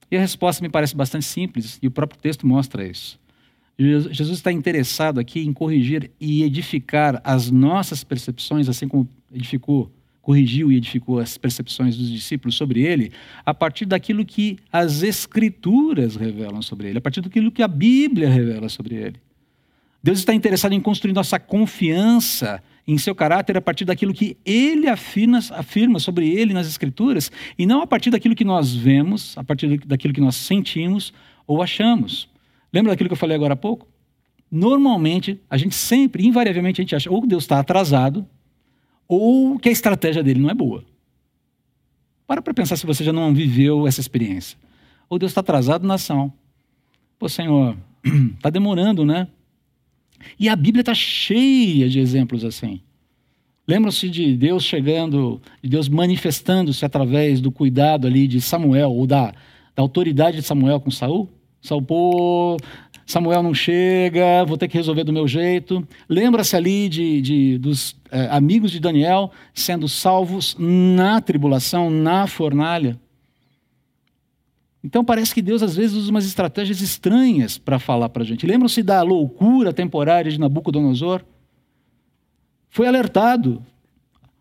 [0.10, 3.20] E a resposta me parece bastante simples, e o próprio texto mostra isso.
[3.78, 9.92] Jesus está interessado aqui em corrigir e edificar as nossas percepções, assim como edificou
[10.28, 13.14] corrigiu e edificou as percepções dos discípulos sobre ele,
[13.46, 18.30] a partir daquilo que as Escrituras revelam sobre ele, a partir daquilo que a Bíblia
[18.30, 19.16] revela sobre ele.
[20.04, 24.90] Deus está interessado em construir nossa confiança em seu caráter a partir daquilo que ele
[24.90, 29.46] afirma, afirma sobre ele nas Escrituras, e não a partir daquilo que nós vemos, a
[29.46, 31.14] partir daquilo que nós sentimos
[31.48, 32.28] ou achamos.
[32.74, 33.88] Lembra daquilo que eu falei agora há pouco?
[34.52, 38.28] Normalmente, a gente sempre, invariavelmente, a gente acha ou Deus está atrasado,
[39.08, 40.84] ou que a estratégia dele não é boa.
[42.26, 44.58] Para para pensar se você já não viveu essa experiência.
[45.10, 46.32] Ou Deus está atrasado na ação.
[47.18, 47.78] Pô, Senhor,
[48.36, 49.28] está demorando, né?
[50.40, 52.82] E a Bíblia está cheia de exemplos assim.
[53.68, 59.34] Lembram-se de Deus chegando, de Deus manifestando-se através do cuidado ali de Samuel, ou da,
[59.76, 61.30] da autoridade de Samuel com Saul?
[61.62, 62.58] Saul, pô,
[63.08, 65.88] Samuel não chega, vou ter que resolver do meu jeito.
[66.10, 73.00] Lembra-se ali de, de dos é, amigos de Daniel sendo salvos na tribulação, na fornalha.
[74.84, 78.46] Então parece que Deus às vezes usa umas estratégias estranhas para falar para a gente.
[78.46, 81.24] Lembram-se da loucura temporária de Nabucodonosor?
[82.70, 83.66] Foi alertado.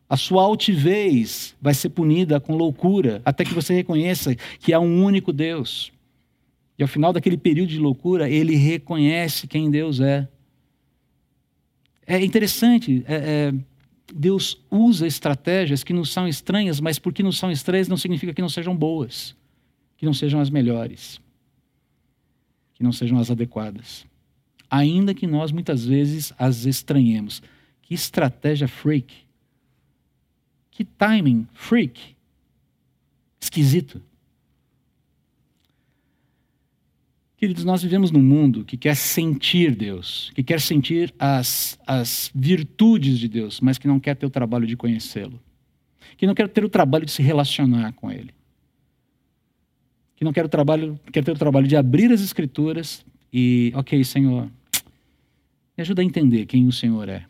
[0.08, 5.04] A sua altivez vai ser punida com loucura, até que você reconheça que há um
[5.04, 5.92] único Deus.
[6.78, 10.28] E ao final daquele período de loucura, ele reconhece quem Deus é.
[12.06, 13.54] É interessante, é, é,
[14.14, 18.42] Deus usa estratégias que nos são estranhas, mas porque nos são estranhas não significa que
[18.42, 19.34] não sejam boas,
[19.96, 21.20] que não sejam as melhores,
[22.74, 24.06] que não sejam as adequadas.
[24.70, 27.42] Ainda que nós muitas vezes as estranhemos.
[27.82, 29.14] Que estratégia freak.
[30.70, 32.16] Que timing freak.
[33.40, 34.02] Esquisito.
[37.46, 43.20] Queridos, nós vivemos num mundo que quer sentir Deus, que quer sentir as, as virtudes
[43.20, 45.40] de Deus, mas que não quer ter o trabalho de conhecê-lo.
[46.16, 48.34] Que não quer ter o trabalho de se relacionar com Ele.
[50.16, 54.02] Que não quer, o trabalho, quer ter o trabalho de abrir as Escrituras e, ok,
[54.02, 54.46] Senhor,
[55.76, 57.26] me ajuda a entender quem o Senhor é.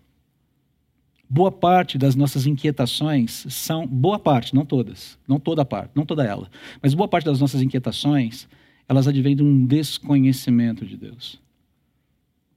[1.29, 6.07] Boa parte das nossas inquietações são, boa parte, não todas, não toda a parte, não
[6.07, 6.51] toda ela,
[6.81, 8.49] mas boa parte das nossas inquietações
[8.89, 11.41] elas advêm de um desconhecimento de Deus.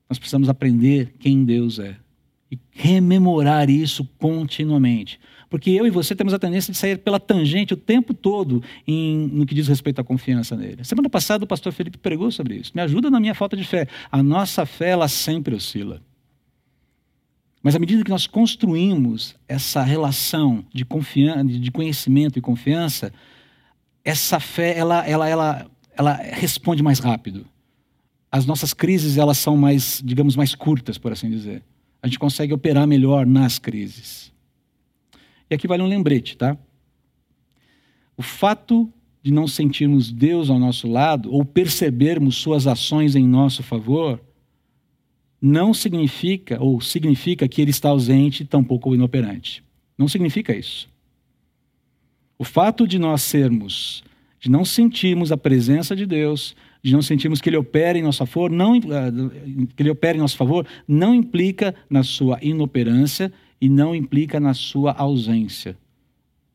[0.10, 1.96] Nós precisamos aprender quem Deus é
[2.52, 5.20] e rememorar isso continuamente.
[5.50, 9.28] Porque eu e você temos a tendência de sair pela tangente o tempo todo em,
[9.28, 10.84] no que diz respeito à confiança nele.
[10.84, 12.72] Semana passada o pastor Felipe pregou sobre isso.
[12.76, 13.88] Me ajuda na minha falta de fé.
[14.12, 16.02] A nossa fé, ela sempre oscila.
[17.62, 23.12] Mas à medida que nós construímos essa relação de, confiança, de conhecimento e confiança,
[24.04, 27.46] essa fé, ela, ela, ela ela responde mais rápido.
[28.32, 31.62] As nossas crises elas são mais, digamos, mais curtas, por assim dizer.
[32.02, 34.32] A gente consegue operar melhor nas crises.
[35.50, 36.58] E aqui vale um lembrete, tá?
[38.16, 38.90] O fato
[39.22, 44.22] de não sentirmos Deus ao nosso lado ou percebermos suas ações em nosso favor
[45.42, 49.62] não significa ou significa que ele está ausente, tampouco inoperante.
[49.98, 50.90] Não significa isso.
[52.38, 54.02] O fato de nós sermos
[54.40, 58.20] de não sentirmos a presença de Deus, de não sentirmos que Ele opera em nosso
[58.20, 58.80] favor, não, eh,
[59.76, 64.54] que Ele opera em nosso favor, não implica na sua inoperância e não implica na
[64.54, 65.78] sua ausência.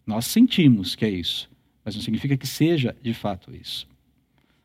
[0.07, 1.51] Nós sentimos que é isso,
[1.85, 3.87] mas não significa que seja de fato isso.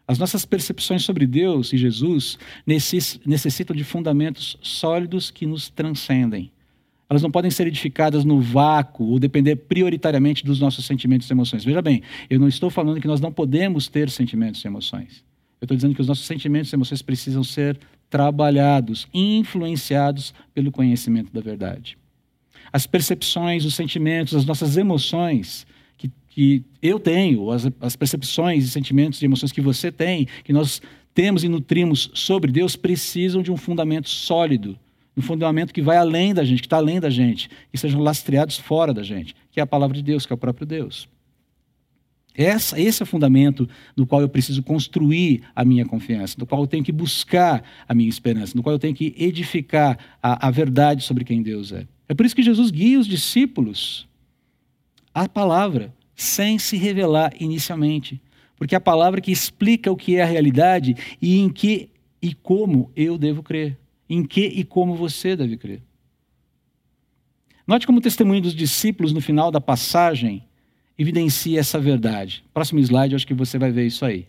[0.07, 6.51] As nossas percepções sobre Deus e Jesus necessitam de fundamentos sólidos que nos transcendem.
[7.09, 11.65] Elas não podem ser edificadas no vácuo ou depender prioritariamente dos nossos sentimentos e emoções.
[11.65, 15.23] Veja bem, eu não estou falando que nós não podemos ter sentimentos e emoções.
[15.59, 17.79] Eu estou dizendo que os nossos sentimentos e emoções precisam ser
[18.11, 21.97] trabalhados, influenciados pelo conhecimento da verdade.
[22.71, 25.65] As percepções, os sentimentos, as nossas emoções
[25.97, 30.53] que, que eu tenho, as, as percepções e sentimentos e emoções que você tem, que
[30.53, 30.79] nós
[31.13, 34.77] temos e nutrimos sobre Deus, precisam de um fundamento sólido
[35.19, 38.57] um fundamento que vai além da gente, que está além da gente, e sejam lastreados
[38.57, 41.09] fora da gente, que é a palavra de Deus, que é o próprio Deus.
[42.33, 46.61] Essa, esse é o fundamento no qual eu preciso construir a minha confiança, no qual
[46.61, 50.51] eu tenho que buscar a minha esperança, no qual eu tenho que edificar a, a
[50.51, 51.85] verdade sobre quem Deus é.
[52.07, 54.07] É por isso que Jesus guia os discípulos
[55.13, 58.21] à palavra, sem se revelar inicialmente.
[58.55, 61.89] Porque é a palavra que explica o que é a realidade e em que
[62.21, 63.77] e como eu devo crer
[64.09, 65.81] em que e como você deve crer.
[67.67, 70.43] Note como o testemunho dos discípulos no final da passagem
[70.97, 72.43] evidencia essa verdade.
[72.51, 74.27] Próximo slide, acho que você vai ver isso aí.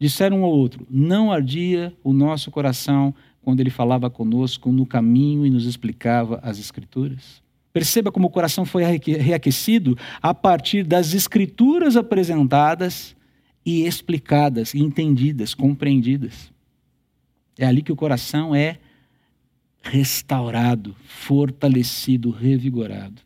[0.00, 5.46] Disseram um ao outro: Não ardia o nosso coração quando ele falava conosco no caminho
[5.46, 7.40] e nos explicava as Escrituras?
[7.72, 13.14] Perceba como o coração foi reaquecido a partir das Escrituras apresentadas
[13.64, 16.52] e explicadas, entendidas, compreendidas.
[17.56, 18.78] É ali que o coração é
[19.82, 23.22] restaurado, fortalecido, revigorado.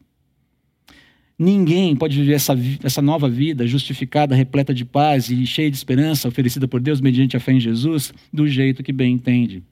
[1.38, 6.28] Ninguém pode viver essa, essa nova vida justificada, repleta de paz e cheia de esperança
[6.28, 9.62] oferecida por Deus mediante a fé em Jesus do jeito que bem entende.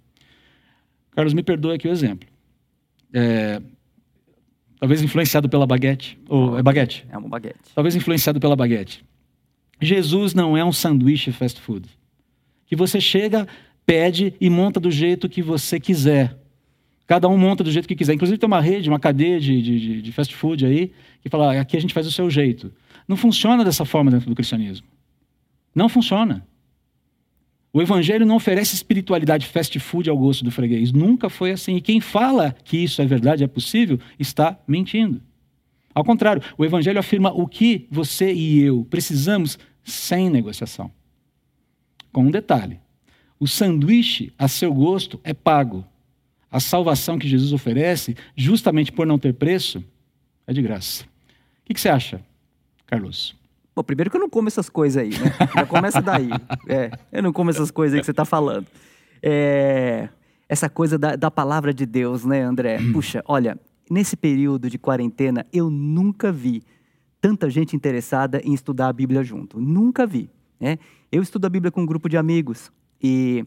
[1.12, 2.28] Carlos, me perdoe aqui o exemplo.
[3.12, 3.60] É,
[4.80, 6.18] Talvez influenciado pela baguete.
[6.26, 7.06] Ou é baguete?
[7.10, 7.58] É uma baguete.
[7.74, 9.04] Talvez influenciado pela baguete.
[9.78, 11.86] Jesus não é um sanduíche fast food.
[12.64, 13.46] Que você chega,
[13.84, 16.34] pede e monta do jeito que você quiser.
[17.10, 18.14] Cada um monta do jeito que quiser.
[18.14, 21.76] Inclusive tem uma rede, uma cadeia de, de, de fast food aí, que fala, aqui
[21.76, 22.72] a gente faz o seu jeito.
[23.08, 24.86] Não funciona dessa forma dentro do cristianismo.
[25.74, 26.46] Não funciona.
[27.72, 30.92] O evangelho não oferece espiritualidade fast food ao gosto do freguês.
[30.92, 31.74] Nunca foi assim.
[31.74, 35.20] E quem fala que isso é verdade, é possível, está mentindo.
[35.92, 40.92] Ao contrário, o evangelho afirma o que você e eu precisamos sem negociação.
[42.12, 42.78] Com um detalhe:
[43.40, 45.84] o sanduíche a seu gosto é pago.
[46.50, 49.82] A salvação que Jesus oferece, justamente por não ter preço,
[50.46, 51.04] é de graça.
[51.68, 52.20] O que você acha,
[52.86, 53.36] Carlos?
[53.74, 55.32] Bom, primeiro que eu não como essas coisas aí, né?
[55.54, 56.28] Já começa daí.
[56.68, 58.66] É, eu não como essas coisas aí que você está falando.
[59.22, 60.08] É,
[60.48, 62.78] essa coisa da, da, palavra de Deus, né, André?
[62.80, 62.92] Hum.
[62.92, 63.58] Puxa, olha,
[63.90, 66.62] nesse período de quarentena, eu nunca vi
[67.20, 69.60] tanta gente interessada em estudar a Bíblia junto.
[69.60, 70.30] Nunca vi.
[70.58, 70.78] Né?
[71.10, 73.44] Eu estudo a Bíblia com um grupo de amigos e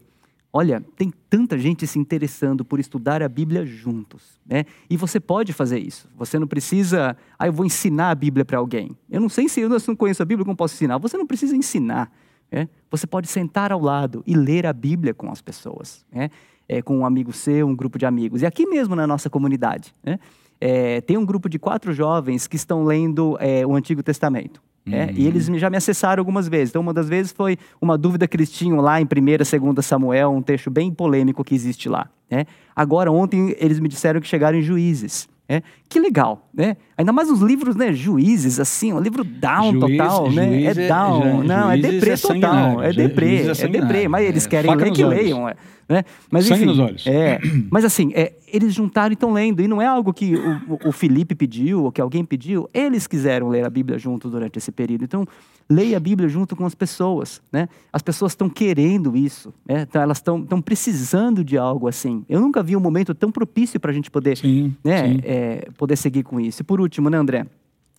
[0.56, 4.64] Olha, tem tanta gente se interessando por estudar a Bíblia juntos, né?
[4.88, 6.08] E você pode fazer isso.
[6.16, 8.96] Você não precisa, ah, eu vou ensinar a Bíblia para alguém.
[9.10, 10.98] Eu não sei se eu não conheço a Bíblia, como posso ensinar?
[10.98, 12.08] Você não precisa ensinar.
[12.52, 12.68] Né?
[12.88, 16.30] Você pode sentar ao lado e ler a Bíblia com as pessoas, né?
[16.68, 18.42] É, com um amigo seu, um grupo de amigos.
[18.42, 20.20] E aqui mesmo na nossa comunidade, né?
[20.60, 24.62] É, tem um grupo de quatro jovens que estão lendo é, o Antigo Testamento.
[24.90, 26.70] É, E eles já me acessaram algumas vezes.
[26.70, 30.30] Então, uma das vezes foi uma dúvida que eles tinham lá em 1 2 Samuel,
[30.30, 32.08] um texto bem polêmico que existe lá.
[32.30, 32.44] Né?
[32.76, 35.28] Agora, ontem, eles me disseram que chegaram em Juízes.
[35.46, 36.74] É, que legal, né?
[36.96, 37.92] Ainda mais os livros, né?
[37.92, 40.62] Juízes, assim, um livro down Juiz, total, né?
[40.62, 44.26] É, é down, é, não, é deprê é total, é deprê, é, é deprê, mas
[44.26, 45.18] eles querem ler que olhos.
[45.20, 45.54] leiam, é.
[45.86, 46.02] Né?
[46.30, 47.06] Mas, Sangue enfim, nos olhos.
[47.06, 47.38] É,
[47.70, 49.60] mas assim, é, eles juntaram e estão lendo.
[49.60, 52.68] E não é algo que o, o Felipe pediu ou que alguém pediu.
[52.72, 55.04] Eles quiseram ler a Bíblia junto durante esse período.
[55.04, 55.26] Então,
[55.68, 57.42] leia a Bíblia junto com as pessoas.
[57.52, 57.68] Né?
[57.92, 59.52] As pessoas estão querendo isso.
[59.66, 59.82] Né?
[59.82, 62.24] Então, elas estão precisando de algo assim.
[62.28, 65.20] Eu nunca vi um momento tão propício para a gente poder, sim, né, sim.
[65.24, 66.62] É, poder seguir com isso.
[66.62, 67.46] E por último, né, André?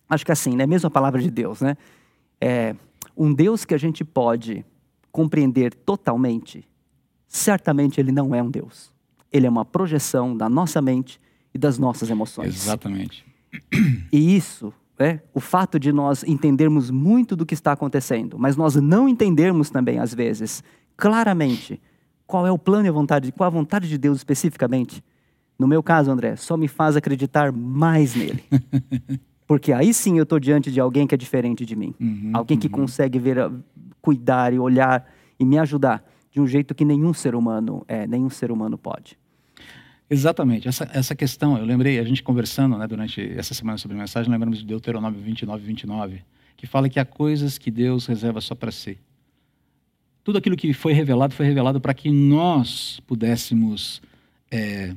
[0.08, 0.66] Acho que assim, né?
[0.66, 1.76] Mesmo a palavra de Deus, né?
[2.40, 2.74] É
[3.16, 4.64] um Deus que a gente pode
[5.10, 6.64] compreender totalmente
[7.36, 8.92] certamente ele não é um Deus.
[9.32, 11.20] Ele é uma projeção da nossa mente
[11.54, 12.54] e das nossas emoções.
[12.54, 13.24] Exatamente.
[14.12, 18.76] E isso, é, o fato de nós entendermos muito do que está acontecendo, mas nós
[18.76, 20.62] não entendermos também, às vezes,
[20.96, 21.80] claramente,
[22.26, 25.02] qual é o plano e a vontade, qual a vontade de Deus especificamente,
[25.58, 28.44] no meu caso, André, só me faz acreditar mais nele.
[29.46, 31.94] Porque aí sim eu estou diante de alguém que é diferente de mim.
[32.00, 32.72] Uhum, alguém que uhum.
[32.72, 33.50] consegue ver,
[34.02, 35.08] cuidar e olhar
[35.38, 36.04] e me ajudar
[36.36, 39.16] de um jeito que nenhum ser humano é, nenhum ser humano pode.
[40.08, 40.68] Exatamente.
[40.68, 44.58] Essa, essa questão, eu lembrei, a gente conversando né, durante essa semana sobre mensagem, lembramos
[44.58, 46.22] de Deuteronômio 29, 29,
[46.54, 48.98] que fala que há coisas que Deus reserva só para si.
[50.22, 54.02] Tudo aquilo que foi revelado foi revelado para que nós pudéssemos
[54.50, 54.94] é,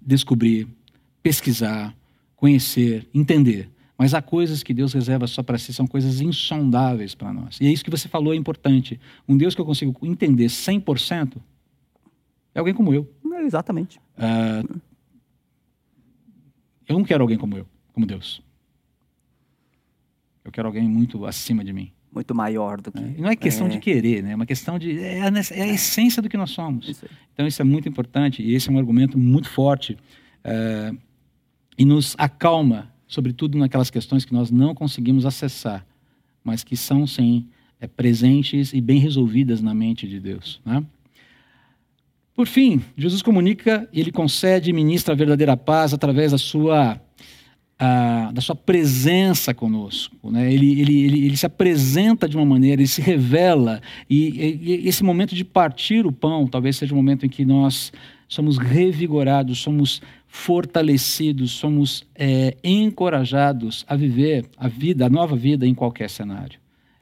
[0.00, 0.66] descobrir,
[1.22, 1.94] pesquisar,
[2.34, 3.68] conhecer, entender.
[4.00, 7.60] Mas há coisas que Deus reserva só para si, são coisas insondáveis para nós.
[7.60, 8.98] E é isso que você falou é importante.
[9.28, 11.36] Um Deus que eu consigo entender 100%
[12.54, 13.06] é alguém como eu.
[13.34, 14.00] É, exatamente.
[14.16, 14.80] Uh,
[16.88, 18.40] eu não quero alguém como eu, como Deus.
[20.42, 21.92] Eu quero alguém muito acima de mim.
[22.10, 22.98] Muito maior do que.
[22.98, 23.68] É, não é questão é.
[23.70, 24.32] de querer, né?
[24.32, 24.98] É uma questão de.
[24.98, 26.88] É a, é a essência do que nós somos.
[26.88, 29.98] Isso então, isso é muito importante e esse é um argumento muito forte
[30.42, 30.98] uh,
[31.76, 35.84] e nos acalma sobretudo naquelas questões que nós não conseguimos acessar,
[36.44, 37.44] mas que são, sim,
[37.80, 40.60] é, presentes e bem resolvidas na mente de Deus.
[40.64, 40.82] Né?
[42.32, 47.00] Por fim, Jesus comunica e ele concede e ministra a verdadeira paz através da sua,
[47.76, 50.30] a, da sua presença conosco.
[50.30, 50.52] Né?
[50.52, 55.02] Ele, ele, ele, ele, se apresenta de uma maneira, ele se revela, e, e esse
[55.02, 57.92] momento de partir o pão talvez seja o momento em que nós
[58.28, 60.00] somos revigorados, somos
[60.32, 66.60] fortalecidos, somos é, encorajados a viver a vida, a nova vida em qualquer cenário.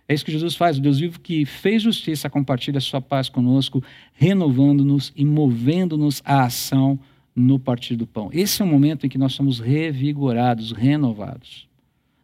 [0.09, 3.85] É isso que Jesus faz, o Deus vivo que fez justiça, compartilha sua paz conosco,
[4.15, 6.99] renovando-nos e movendo-nos à ação
[7.37, 8.31] no partir do pão.
[8.33, 11.69] Esse é o momento em que nós somos revigorados, renovados.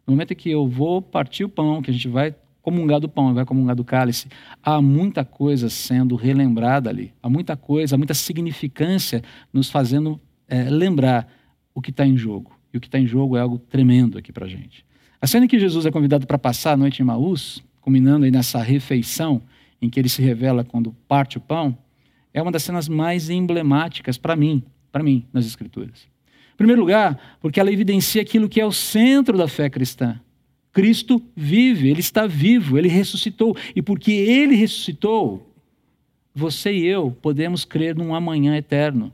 [0.07, 2.33] No momento em que eu vou partir o pão, que a gente vai
[2.63, 4.27] comungar do pão vai comungar do cálice,
[4.63, 7.13] há muita coisa sendo relembrada ali.
[7.21, 9.21] Há muita coisa, há muita significância
[9.53, 11.31] nos fazendo é, lembrar
[11.73, 12.51] o que está em jogo.
[12.73, 14.85] E o que está em jogo é algo tremendo aqui para a gente.
[15.21, 18.31] A cena em que Jesus é convidado para passar a noite em Maús, culminando aí
[18.31, 19.41] nessa refeição
[19.81, 21.77] em que ele se revela quando parte o pão,
[22.33, 26.07] é uma das cenas mais emblemáticas para mim, para mim, nas Escrituras.
[26.53, 30.19] Em primeiro lugar, porque ela evidencia aquilo que é o centro da fé cristã.
[30.71, 33.55] Cristo vive, ele está vivo, ele ressuscitou.
[33.73, 35.53] E porque ele ressuscitou,
[36.33, 39.13] você e eu podemos crer num amanhã eterno.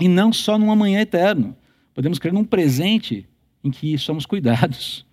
[0.00, 1.56] E não só num amanhã eterno.
[1.94, 3.26] Podemos crer num presente
[3.62, 5.04] em que somos cuidados.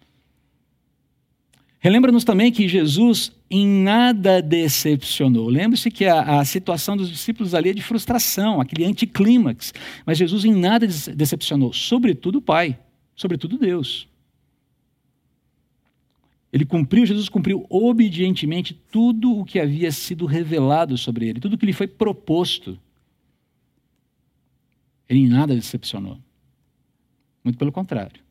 [1.79, 5.47] Relembra-nos também que Jesus em nada decepcionou.
[5.47, 9.71] Lembre-se que a, a, situação dos discípulos ali é de frustração, aquele anticlímax.
[10.03, 12.79] Mas Jesus em nada decepcionou, sobretudo o Pai,
[13.15, 14.07] sobretudo Deus.
[16.51, 21.57] Ele cumpriu, Jesus cumpriu obedientemente tudo o que havia sido revelado sobre ele, tudo o
[21.57, 22.79] que lhe foi proposto.
[25.07, 26.17] Ele em nada decepcionou.
[27.43, 28.23] Muito pelo contrário.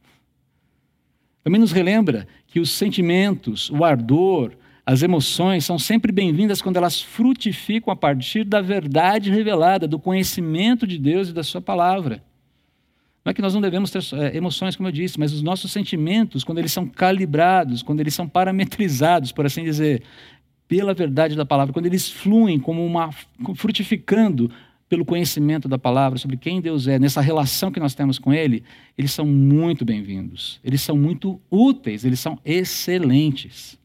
[1.43, 4.53] Também nos relembra que os sentimentos, o ardor,
[4.87, 10.87] as emoções são sempre bem-vindas quando elas frutificam a partir da verdade revelada, do conhecimento
[10.87, 12.22] de Deus e da Sua palavra.
[13.25, 15.72] Não é que nós não devemos ter é, emoções, como eu disse, mas os nossos
[15.72, 20.03] sentimentos, quando eles são calibrados, quando eles são parametrizados, por assim dizer,
[20.68, 23.11] pela verdade da palavra, quando eles fluem como uma
[23.55, 24.51] frutificando
[24.89, 28.62] pelo conhecimento da palavra sobre quem Deus é, nessa relação que nós temos com Ele,
[28.97, 30.61] eles são muito bem-vindos.
[30.62, 33.78] Eles são muito úteis, eles são excelentes.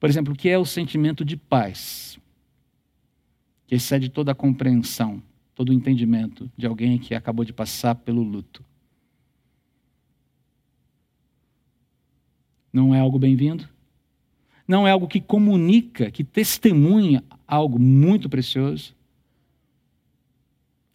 [0.00, 2.18] Por exemplo, o que é o sentimento de paz?
[3.66, 5.22] Que excede toda a compreensão,
[5.54, 8.64] todo o entendimento de alguém que acabou de passar pelo luto.
[12.72, 13.68] Não é algo bem-vindo?
[14.72, 18.96] Não é algo que comunica, que testemunha algo muito precioso.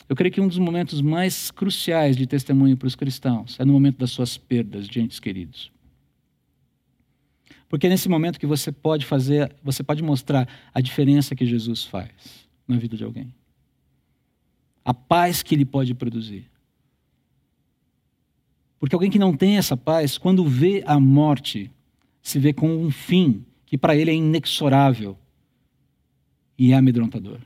[0.09, 3.73] Eu creio que um dos momentos mais cruciais de testemunho para os cristãos é no
[3.73, 5.71] momento das suas perdas de entes queridos.
[7.69, 11.83] Porque é nesse momento que você pode fazer, você pode mostrar a diferença que Jesus
[11.83, 13.31] faz na vida de alguém.
[14.83, 16.49] A paz que ele pode produzir.
[18.79, 21.69] Porque alguém que não tem essa paz, quando vê a morte,
[22.23, 25.15] se vê com um fim que para ele é inexorável
[26.57, 27.39] e é amedrontador.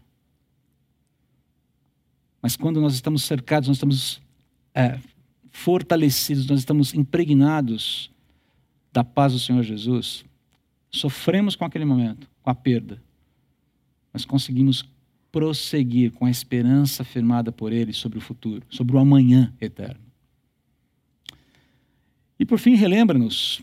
[2.41, 4.22] Mas quando nós estamos cercados, nós estamos
[4.74, 4.99] é,
[5.51, 8.09] fortalecidos, nós estamos impregnados
[8.93, 10.24] da paz do Senhor Jesus,
[10.89, 13.01] sofremos com aquele momento, com a perda,
[14.13, 14.86] mas conseguimos
[15.32, 20.01] prosseguir com a esperança firmada por Ele sobre o futuro, sobre o amanhã eterno.
[22.38, 23.61] E por fim, relembra-nos,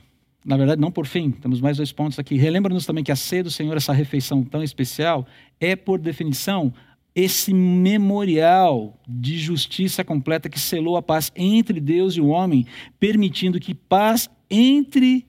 [0.49, 2.37] na verdade, não por fim, temos mais dois pontos aqui.
[2.39, 5.27] Relembra-nos também que a ceia do Senhor, essa refeição tão especial,
[5.61, 6.73] é, por definição,
[7.15, 12.67] esse memorial de justiça completa que selou a paz entre Deus e o homem,
[12.99, 15.27] permitindo que paz entre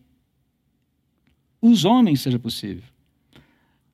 [1.61, 2.83] os homens seja possível.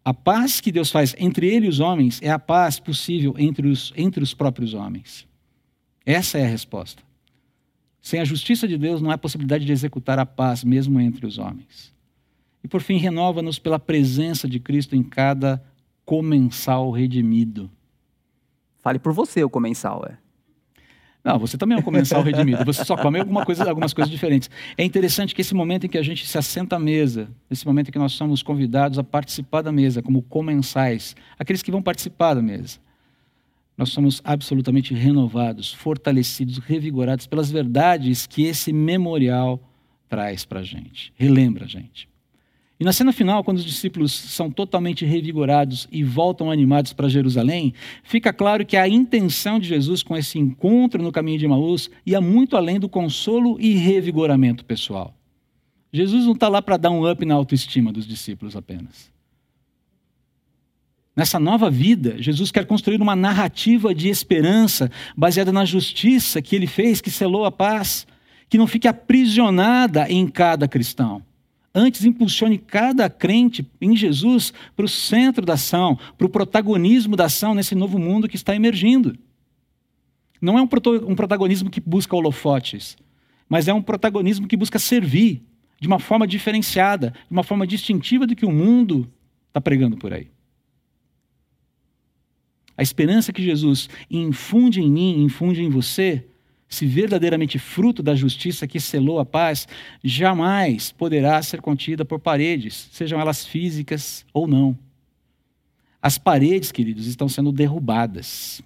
[0.03, 3.67] A paz que Deus faz entre ele e os homens é a paz possível entre
[3.67, 5.27] os, entre os próprios homens.
[6.05, 7.01] Essa é a resposta.
[8.05, 11.39] Sem a justiça de Deus, não há possibilidade de executar a paz, mesmo entre os
[11.39, 11.91] homens.
[12.63, 15.59] E por fim, renova-nos pela presença de Cristo em cada
[16.05, 17.67] comensal redimido.
[18.77, 20.19] Fale por você o comensal, é.
[21.23, 22.63] Não, você também é um comensal redimido.
[22.63, 24.51] Você só come alguma coisa, algumas coisas diferentes.
[24.77, 27.87] É interessante que esse momento em que a gente se assenta à mesa, esse momento
[27.87, 32.35] em que nós somos convidados a participar da mesa, como comensais, aqueles que vão participar
[32.35, 32.77] da mesa,
[33.77, 39.61] nós somos absolutamente renovados, fortalecidos, revigorados pelas verdades que esse memorial
[40.07, 42.07] traz para a gente, relembra a gente.
[42.77, 47.73] E na cena final, quando os discípulos são totalmente revigorados e voltam animados para Jerusalém,
[48.03, 52.19] fica claro que a intenção de Jesus com esse encontro no caminho de Maús ia
[52.19, 55.15] muito além do consolo e revigoramento pessoal.
[55.91, 59.14] Jesus não está lá para dar um up na autoestima dos discípulos apenas.
[61.15, 66.67] Nessa nova vida, Jesus quer construir uma narrativa de esperança baseada na justiça que ele
[66.67, 68.05] fez, que selou a paz,
[68.49, 71.23] que não fique aprisionada em cada cristão.
[71.73, 77.25] Antes, impulsione cada crente em Jesus para o centro da ação, para o protagonismo da
[77.25, 79.17] ação nesse novo mundo que está emergindo.
[80.41, 82.97] Não é um, protagonismo que busca holofotes,
[83.47, 85.43] mas é um protagonismo que busca servir
[85.79, 89.11] de uma forma diferenciada, de uma forma distintiva do que o mundo
[89.47, 90.34] está pregando por aí.
[92.77, 96.25] A esperança que Jesus infunde em mim, infunde em você,
[96.67, 99.67] se verdadeiramente fruto da justiça que selou a paz,
[100.03, 104.77] jamais poderá ser contida por paredes, sejam elas físicas ou não.
[106.01, 108.61] As paredes, queridos, estão sendo derrubadas.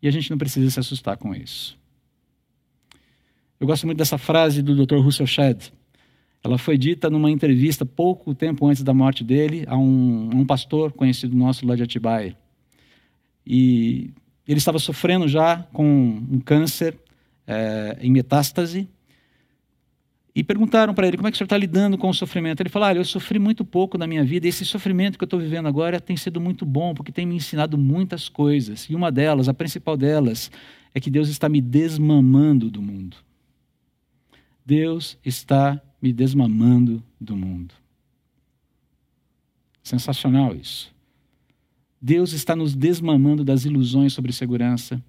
[0.00, 1.76] E a gente não precisa se assustar com isso.
[3.58, 4.98] Eu gosto muito dessa frase do Dr.
[4.98, 5.72] Russell Shedd.
[6.44, 10.46] Ela foi dita numa entrevista pouco tempo antes da morte dele a um, a um
[10.46, 12.36] pastor conhecido nosso lá de Atibaia.
[13.50, 14.10] E
[14.46, 15.84] Ele estava sofrendo já com
[16.30, 16.94] um câncer
[17.46, 18.86] é, em metástase.
[20.34, 22.60] E perguntaram para ele como é que o senhor está lidando com o sofrimento.
[22.60, 25.26] Ele falou: Olha, eu sofri muito pouco na minha vida e esse sofrimento que eu
[25.26, 28.84] estou vivendo agora tem sido muito bom porque tem me ensinado muitas coisas.
[28.84, 30.50] E uma delas, a principal delas,
[30.94, 33.16] é que Deus está me desmamando do mundo.
[34.64, 37.74] Deus está me desmamando do mundo.
[39.82, 40.94] Sensacional isso.
[42.00, 45.02] Deus está nos desmamando das ilusões sobre segurança,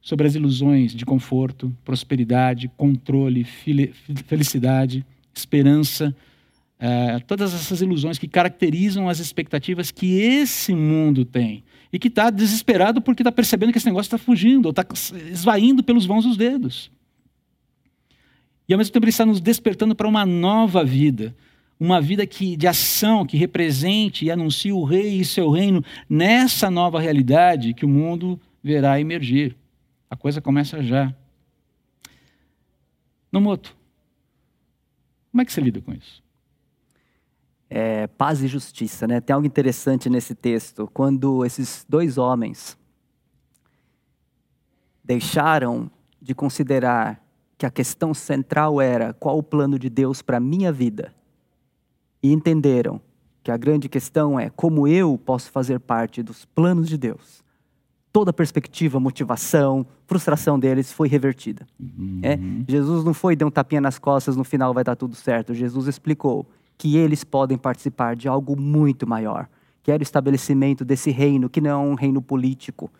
[0.00, 3.44] sobre as ilusões de conforto, prosperidade, controle,
[4.26, 6.14] felicidade, esperança,
[6.84, 11.62] é, todas essas ilusões que caracterizam as expectativas que esse mundo tem
[11.92, 14.84] e que está desesperado porque está percebendo que esse negócio está fugindo, ou está
[15.30, 16.90] esvaindo pelos vãos dos dedos.
[18.68, 21.36] E ao mesmo tempo ele está nos despertando para uma nova vida,
[21.84, 26.70] uma vida que, de ação que represente e anuncie o rei e seu reino nessa
[26.70, 29.56] nova realidade que o mundo verá emergir.
[30.08, 31.12] A coisa começa já.
[33.32, 33.76] Nomoto,
[35.32, 36.22] como é que você lida com isso?
[37.68, 39.20] É, paz e justiça, né?
[39.20, 40.88] Tem algo interessante nesse texto.
[40.94, 42.78] Quando esses dois homens
[45.02, 47.20] deixaram de considerar
[47.58, 51.12] que a questão central era qual o plano de Deus para a minha vida.
[52.22, 53.00] E entenderam
[53.42, 57.42] que a grande questão é como eu posso fazer parte dos planos de Deus.
[58.12, 61.66] Toda a perspectiva, motivação, frustração deles foi revertida.
[61.80, 62.20] Uhum.
[62.22, 62.38] É?
[62.68, 65.54] Jesus não foi dar um tapinha nas costas, no final vai dar tudo certo.
[65.54, 66.46] Jesus explicou
[66.76, 69.48] que eles podem participar de algo muito maior,
[69.82, 72.90] que era o estabelecimento desse reino, que não é um reino político,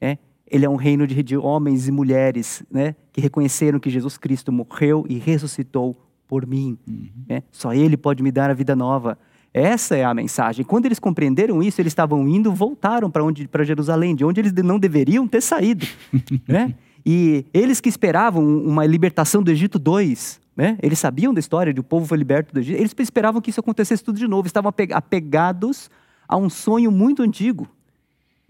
[0.00, 0.18] é?
[0.46, 4.50] ele é um reino de, de homens e mulheres né, que reconheceram que Jesus Cristo
[4.50, 5.96] morreu e ressuscitou
[6.30, 6.78] por mim.
[6.88, 7.08] Uhum.
[7.28, 7.42] Né?
[7.50, 9.18] Só Ele pode me dar a vida nova.
[9.52, 10.64] Essa é a mensagem.
[10.64, 14.52] Quando eles compreenderam isso, eles estavam indo, voltaram para onde para Jerusalém, de onde eles
[14.52, 15.84] não deveriam ter saído,
[16.46, 16.72] né?
[17.04, 20.78] E eles que esperavam uma libertação do Egito 2, né?
[20.80, 22.78] Eles sabiam da história de o povo foi liberto do Egito.
[22.78, 24.46] Eles esperavam que isso acontecesse tudo de novo.
[24.46, 25.90] Estavam apegados
[26.28, 27.66] a um sonho muito antigo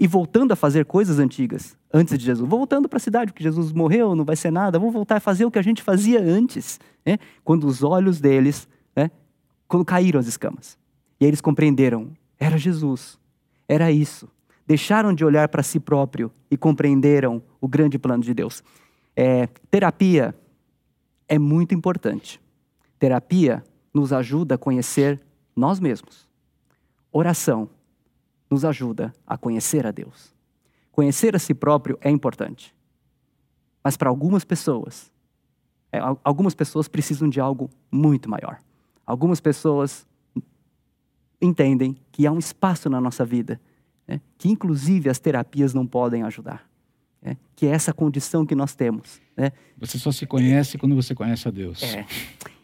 [0.01, 2.48] e voltando a fazer coisas antigas antes de Jesus.
[2.48, 4.78] Voltando para a cidade, porque Jesus morreu, não vai ser nada.
[4.78, 6.80] Vamos voltar a fazer o que a gente fazia antes.
[7.05, 7.18] Né?
[7.44, 9.11] Quando os olhos deles, né?
[9.68, 10.78] quando caíram as escamas.
[11.20, 13.18] E eles compreenderam: era Jesus,
[13.68, 14.26] era isso.
[14.66, 18.64] Deixaram de olhar para si próprio e compreenderam o grande plano de Deus.
[19.14, 20.34] É, terapia
[21.28, 22.40] é muito importante.
[22.98, 25.20] Terapia nos ajuda a conhecer
[25.55, 26.26] nós mesmos.
[27.12, 27.68] Oração
[28.51, 30.34] nos ajuda a conhecer a Deus.
[30.90, 32.74] Conhecer a si próprio é importante.
[33.82, 35.11] Mas para algumas pessoas,
[35.92, 38.59] é, algumas pessoas precisam de algo muito maior.
[39.07, 40.07] Algumas pessoas
[41.40, 43.61] entendem que há um espaço na nossa vida
[44.07, 46.68] né, que, inclusive, as terapias não podem ajudar.
[47.22, 49.20] Né, que é essa condição que nós temos.
[49.36, 49.53] Né?
[49.78, 51.82] Você só se conhece quando você conhece a Deus.
[51.82, 52.05] É.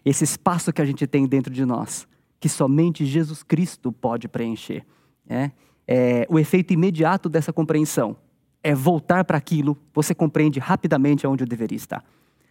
[0.04, 2.06] Esse espaço que a gente tem dentro de nós,
[2.40, 4.84] que somente Jesus Cristo pode preencher.
[5.28, 5.50] É?
[5.86, 8.16] É, o efeito imediato dessa compreensão
[8.62, 12.04] é voltar para aquilo, você compreende rapidamente onde eu deveria estar.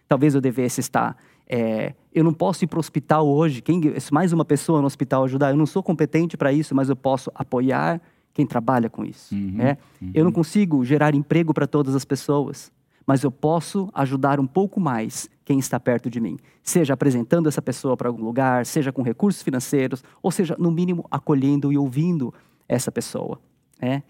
[0.08, 1.16] Talvez eu devesse estar.
[1.48, 3.80] É, eu não posso ir para o hospital hoje, quem,
[4.10, 7.30] mais uma pessoa no hospital ajudar, eu não sou competente para isso, mas eu posso
[7.34, 8.00] apoiar
[8.32, 9.34] quem trabalha com isso.
[9.34, 9.78] Uhum, é?
[10.00, 10.10] uhum.
[10.14, 12.72] Eu não consigo gerar emprego para todas as pessoas,
[13.06, 16.36] mas eu posso ajudar um pouco mais quem está perto de mim.
[16.62, 21.06] Seja apresentando essa pessoa para algum lugar, seja com recursos financeiros, ou seja, no mínimo,
[21.10, 22.34] acolhendo e ouvindo
[22.68, 23.40] essa pessoa.
[23.80, 24.02] Né?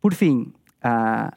[0.00, 1.32] Por fim, a,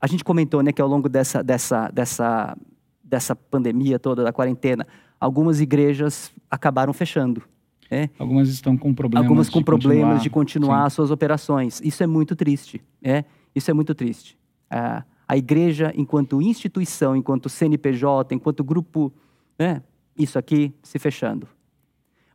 [0.00, 2.56] a gente comentou né, que ao longo dessa, dessa, dessa,
[3.02, 4.86] dessa pandemia toda, da quarentena,
[5.20, 7.42] algumas igrejas acabaram fechando.
[7.90, 8.08] Né?
[8.18, 9.24] Algumas estão com problemas.
[9.24, 10.22] Algumas com de problemas continuar.
[10.22, 11.80] de continuar suas operações.
[11.84, 12.80] Isso é muito triste.
[13.02, 13.24] Né?
[13.54, 14.38] Isso é muito triste.
[14.70, 19.12] A, a igreja, enquanto instituição, enquanto CNPJ, enquanto grupo,
[19.58, 19.82] né?
[20.16, 21.48] isso aqui se fechando.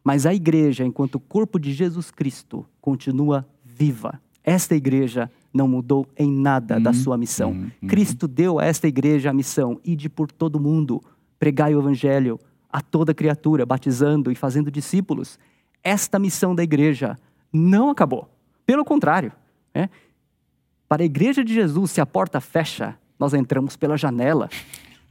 [0.04, 4.22] Mas a igreja, enquanto corpo de Jesus Cristo, continua viva.
[4.44, 6.96] Esta igreja não mudou em nada da uhum.
[6.96, 7.52] sua missão.
[7.52, 7.88] Uhum.
[7.88, 11.02] Cristo deu a esta igreja a missão: ide por todo mundo,
[11.38, 12.40] pregai o evangelho
[12.72, 15.40] a toda criatura, batizando e fazendo discípulos.
[15.84, 17.18] Esta missão da igreja
[17.52, 18.30] não acabou.
[18.66, 19.32] Pelo contrário,
[19.74, 19.90] é?
[20.88, 24.50] para a igreja de Jesus, se a porta fecha, nós entramos pela janela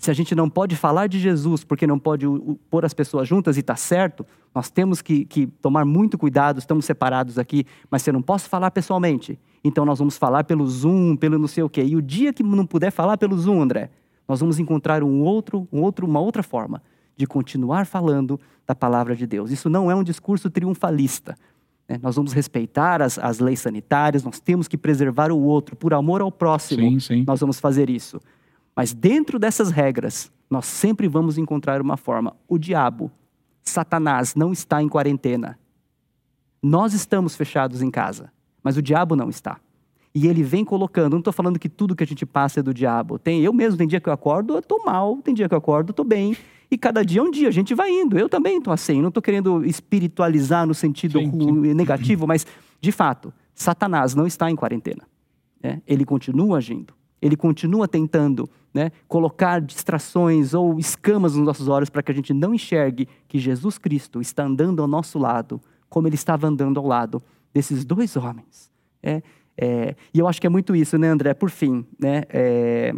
[0.04, 2.26] se a gente não pode falar de Jesus porque não pode
[2.68, 4.24] pôr as pessoas juntas e está certo,
[4.54, 8.48] nós temos que, que, tomar muito cuidado, estamos separados aqui, mas se eu não posso
[8.48, 11.82] falar pessoalmente, então nós vamos falar pelo Zoom, pelo não sei o quê.
[11.82, 13.90] E o dia que não puder falar pelo Zoom, André,
[14.28, 16.82] nós vamos encontrar um outro, um outro, uma outra forma
[17.16, 19.50] de continuar falando da palavra de Deus.
[19.50, 21.34] Isso não é um discurso triunfalista,
[21.88, 21.98] Né?
[22.02, 26.20] Nós vamos respeitar as, as leis sanitárias, nós temos que preservar o outro, por amor
[26.20, 27.24] ao próximo, Sim, sim.
[27.26, 28.20] nós vamos fazer isso.
[28.76, 32.34] Mas dentro dessas regras, nós sempre vamos encontrar uma forma.
[32.48, 33.10] O diabo,
[33.62, 35.58] Satanás, não está em quarentena.
[36.62, 39.58] Nós estamos fechados em casa, mas o diabo não está.
[40.14, 42.72] E ele vem colocando, não estou falando que tudo que a gente passa é do
[42.72, 43.18] diabo.
[43.18, 45.58] Tem, eu mesmo, tem dia que eu acordo, eu estou mal, tem dia que eu
[45.58, 46.36] acordo, eu estou bem.
[46.70, 48.16] E cada dia é um dia, a gente vai indo.
[48.18, 51.74] Eu também estou assim, não estou querendo espiritualizar no sentido Sim, sim.
[51.74, 52.46] negativo, mas,
[52.80, 55.02] de fato, Satanás não está em quarentena.
[55.62, 55.82] né?
[55.86, 56.94] Ele continua agindo.
[57.20, 62.34] Ele continua tentando né, colocar distrações ou escamas nos nossos olhos para que a gente
[62.34, 66.86] não enxergue que Jesus Cristo está andando ao nosso lado, como ele estava andando ao
[66.86, 67.22] lado
[67.52, 68.68] desses dois homens.
[69.00, 69.22] É,
[69.56, 71.32] é, e eu acho que é muito isso, né, André?
[71.34, 72.92] Por fim, né, é,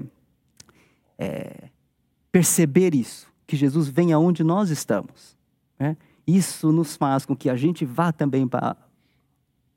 [1.18, 1.68] é,
[2.32, 5.36] perceber isso, que Jesus vem aonde nós estamos.
[5.78, 5.94] Né?
[6.26, 8.74] Isso nos faz com que a gente vá também para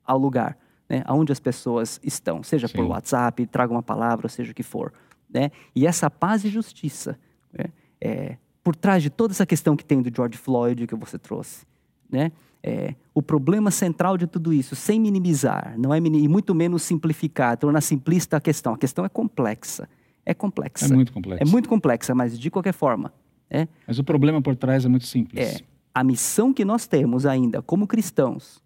[0.02, 0.56] ao lugar
[0.90, 2.88] né, aonde as pessoas estão, seja por Sim.
[2.88, 4.92] WhatsApp, traga uma palavra, seja o que for.
[5.32, 5.50] Né?
[5.74, 7.18] E essa paz e justiça,
[7.52, 7.66] né,
[8.00, 11.64] é, por trás de toda essa questão que tem do George Floyd que você trouxe,
[12.10, 16.82] né, é, o problema central de tudo isso, sem minimizar, não é e muito menos
[16.82, 18.74] simplificar, tornar simplista a questão.
[18.74, 19.88] A questão é complexa,
[20.26, 21.42] é complexa, É muito complexo.
[21.42, 23.12] é muito complexa, mas de qualquer forma,
[23.48, 25.40] é, Mas o problema por trás é muito simples.
[25.44, 25.60] é
[25.94, 28.62] a missão que nós temos ainda como cristãos,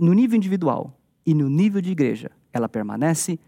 [0.00, 3.38] no nível individual e no nível de igreja, ela permanece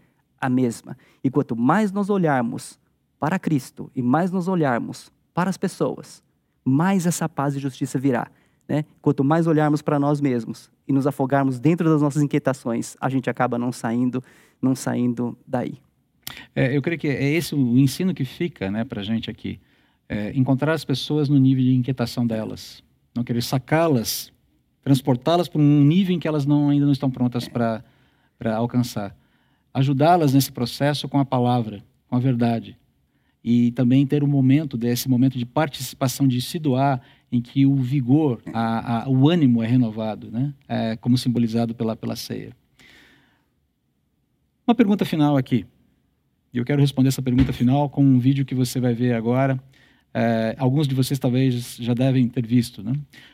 [0.41, 0.97] a mesma.
[1.23, 2.79] E quanto mais nós olharmos
[3.19, 6.23] para Cristo e mais nós olharmos para as pessoas,
[6.65, 8.27] mais essa paz e justiça virá.
[8.67, 8.85] Né?
[9.01, 13.29] Quanto mais olharmos para nós mesmos e nos afogarmos dentro das nossas inquietações, a gente
[13.29, 14.23] acaba não saindo,
[14.61, 15.77] não saindo daí.
[16.55, 19.59] É, eu creio que é esse o ensino que fica né, para a gente aqui.
[20.07, 22.83] É, encontrar as pessoas no nível de inquietação delas.
[23.15, 24.31] Não querer sacá-las,
[24.81, 27.83] transportá-las para um nível em que elas não, ainda não estão prontas para
[28.55, 29.15] alcançar.
[29.73, 32.77] Ajudá-las nesse processo com a palavra, com a verdade.
[33.43, 37.01] E também ter um momento desse momento de participação, de se doar,
[37.31, 40.53] em que o vigor, a, a, o ânimo é renovado, né?
[40.67, 42.55] É, como simbolizado pela, pela ceia.
[44.67, 45.65] Uma pergunta final aqui.
[46.53, 49.61] Eu quero responder essa pergunta final com um vídeo que você vai ver agora.
[50.13, 52.83] É, alguns de vocês talvez já devem ter visto.
[52.83, 52.93] Né?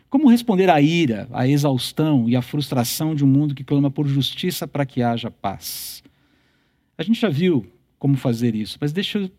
[0.10, 4.08] Como responder à ira, à exaustão e à frustração de um mundo que clama por
[4.08, 6.04] justiça para que haja paz?
[6.98, 7.66] A gente já viu
[8.00, 9.32] como fazer isso, mas deixa eu,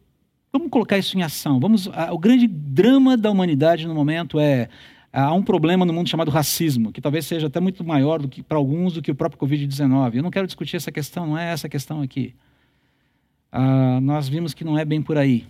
[0.53, 1.59] vamos colocar isso em ação.
[1.59, 4.69] Vamos, a, o grande drama da humanidade no momento é
[5.13, 8.95] há um problema no mundo chamado racismo, que talvez seja até muito maior para alguns
[8.95, 10.17] do que o próprio Covid-19.
[10.17, 12.35] Eu não quero discutir essa questão, não é essa questão aqui.
[13.51, 15.47] Ah, nós vimos que não é bem por aí.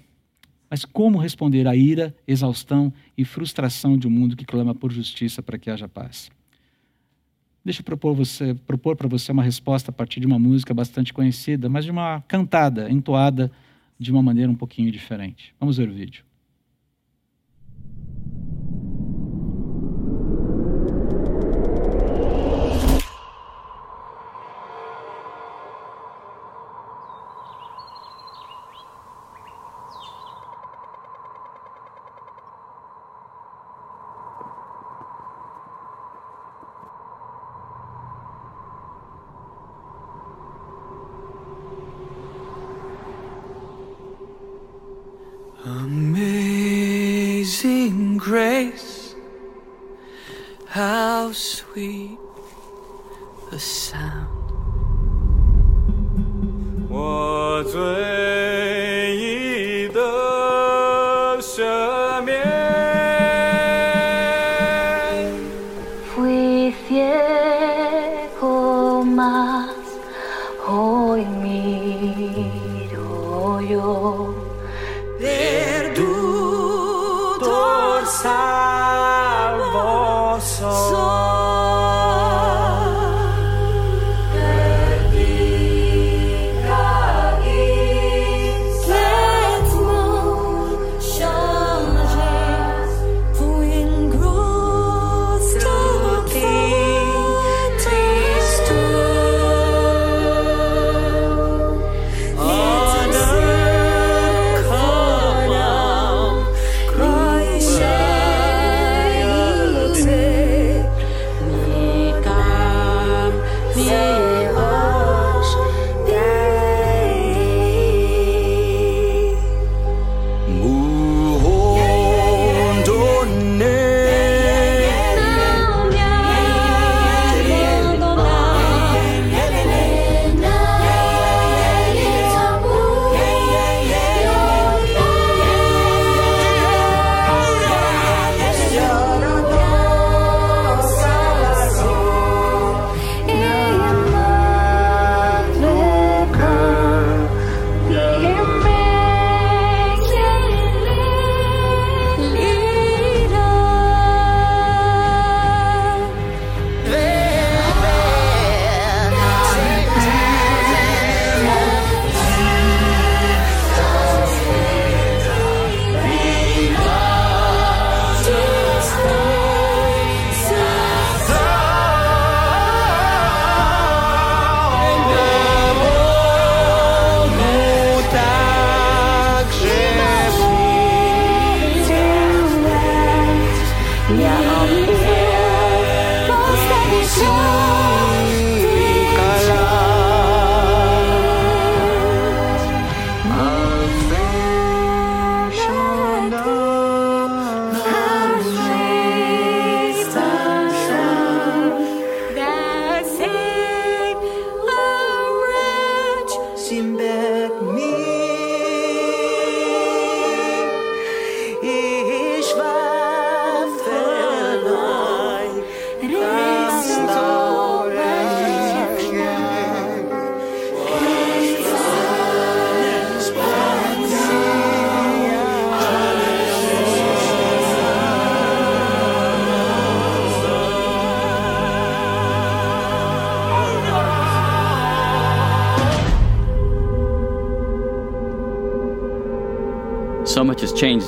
[0.71, 5.43] Mas como responder à ira, exaustão e frustração de um mundo que clama por justiça
[5.43, 6.31] para que haja paz?
[7.69, 11.13] Deixa eu propor, você, propor para você uma resposta a partir de uma música bastante
[11.13, 13.53] conhecida, mas de uma cantada, entoada
[13.99, 15.55] de uma maneira um pouquinho diferente.
[15.61, 16.25] Vamos ver o vídeo.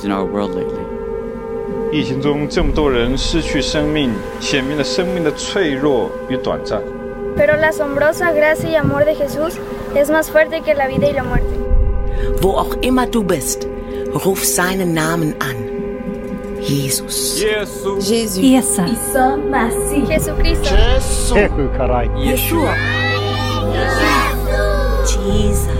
[0.00, 0.84] has changed in our world lately.
[1.92, 4.10] 疫情中这么多人失去生命，
[4.40, 6.82] 显明了生命的脆弱与短暂。
[7.36, 9.58] Pero la asombrosa gracia y amor de Jesús
[9.94, 11.46] es más fuerte que la vida y la muerte.
[12.42, 13.66] Wo auch immer du bist,
[14.14, 15.56] ruf seinen Namen an.
[16.60, 17.38] Jesus.
[17.38, 18.38] Jesus.
[18.38, 18.86] Essa.
[20.08, 20.74] Jesucristo.
[22.16, 22.74] Yeshua.
[25.06, 25.46] Jesus.
[25.46, 25.79] Don't wait another day.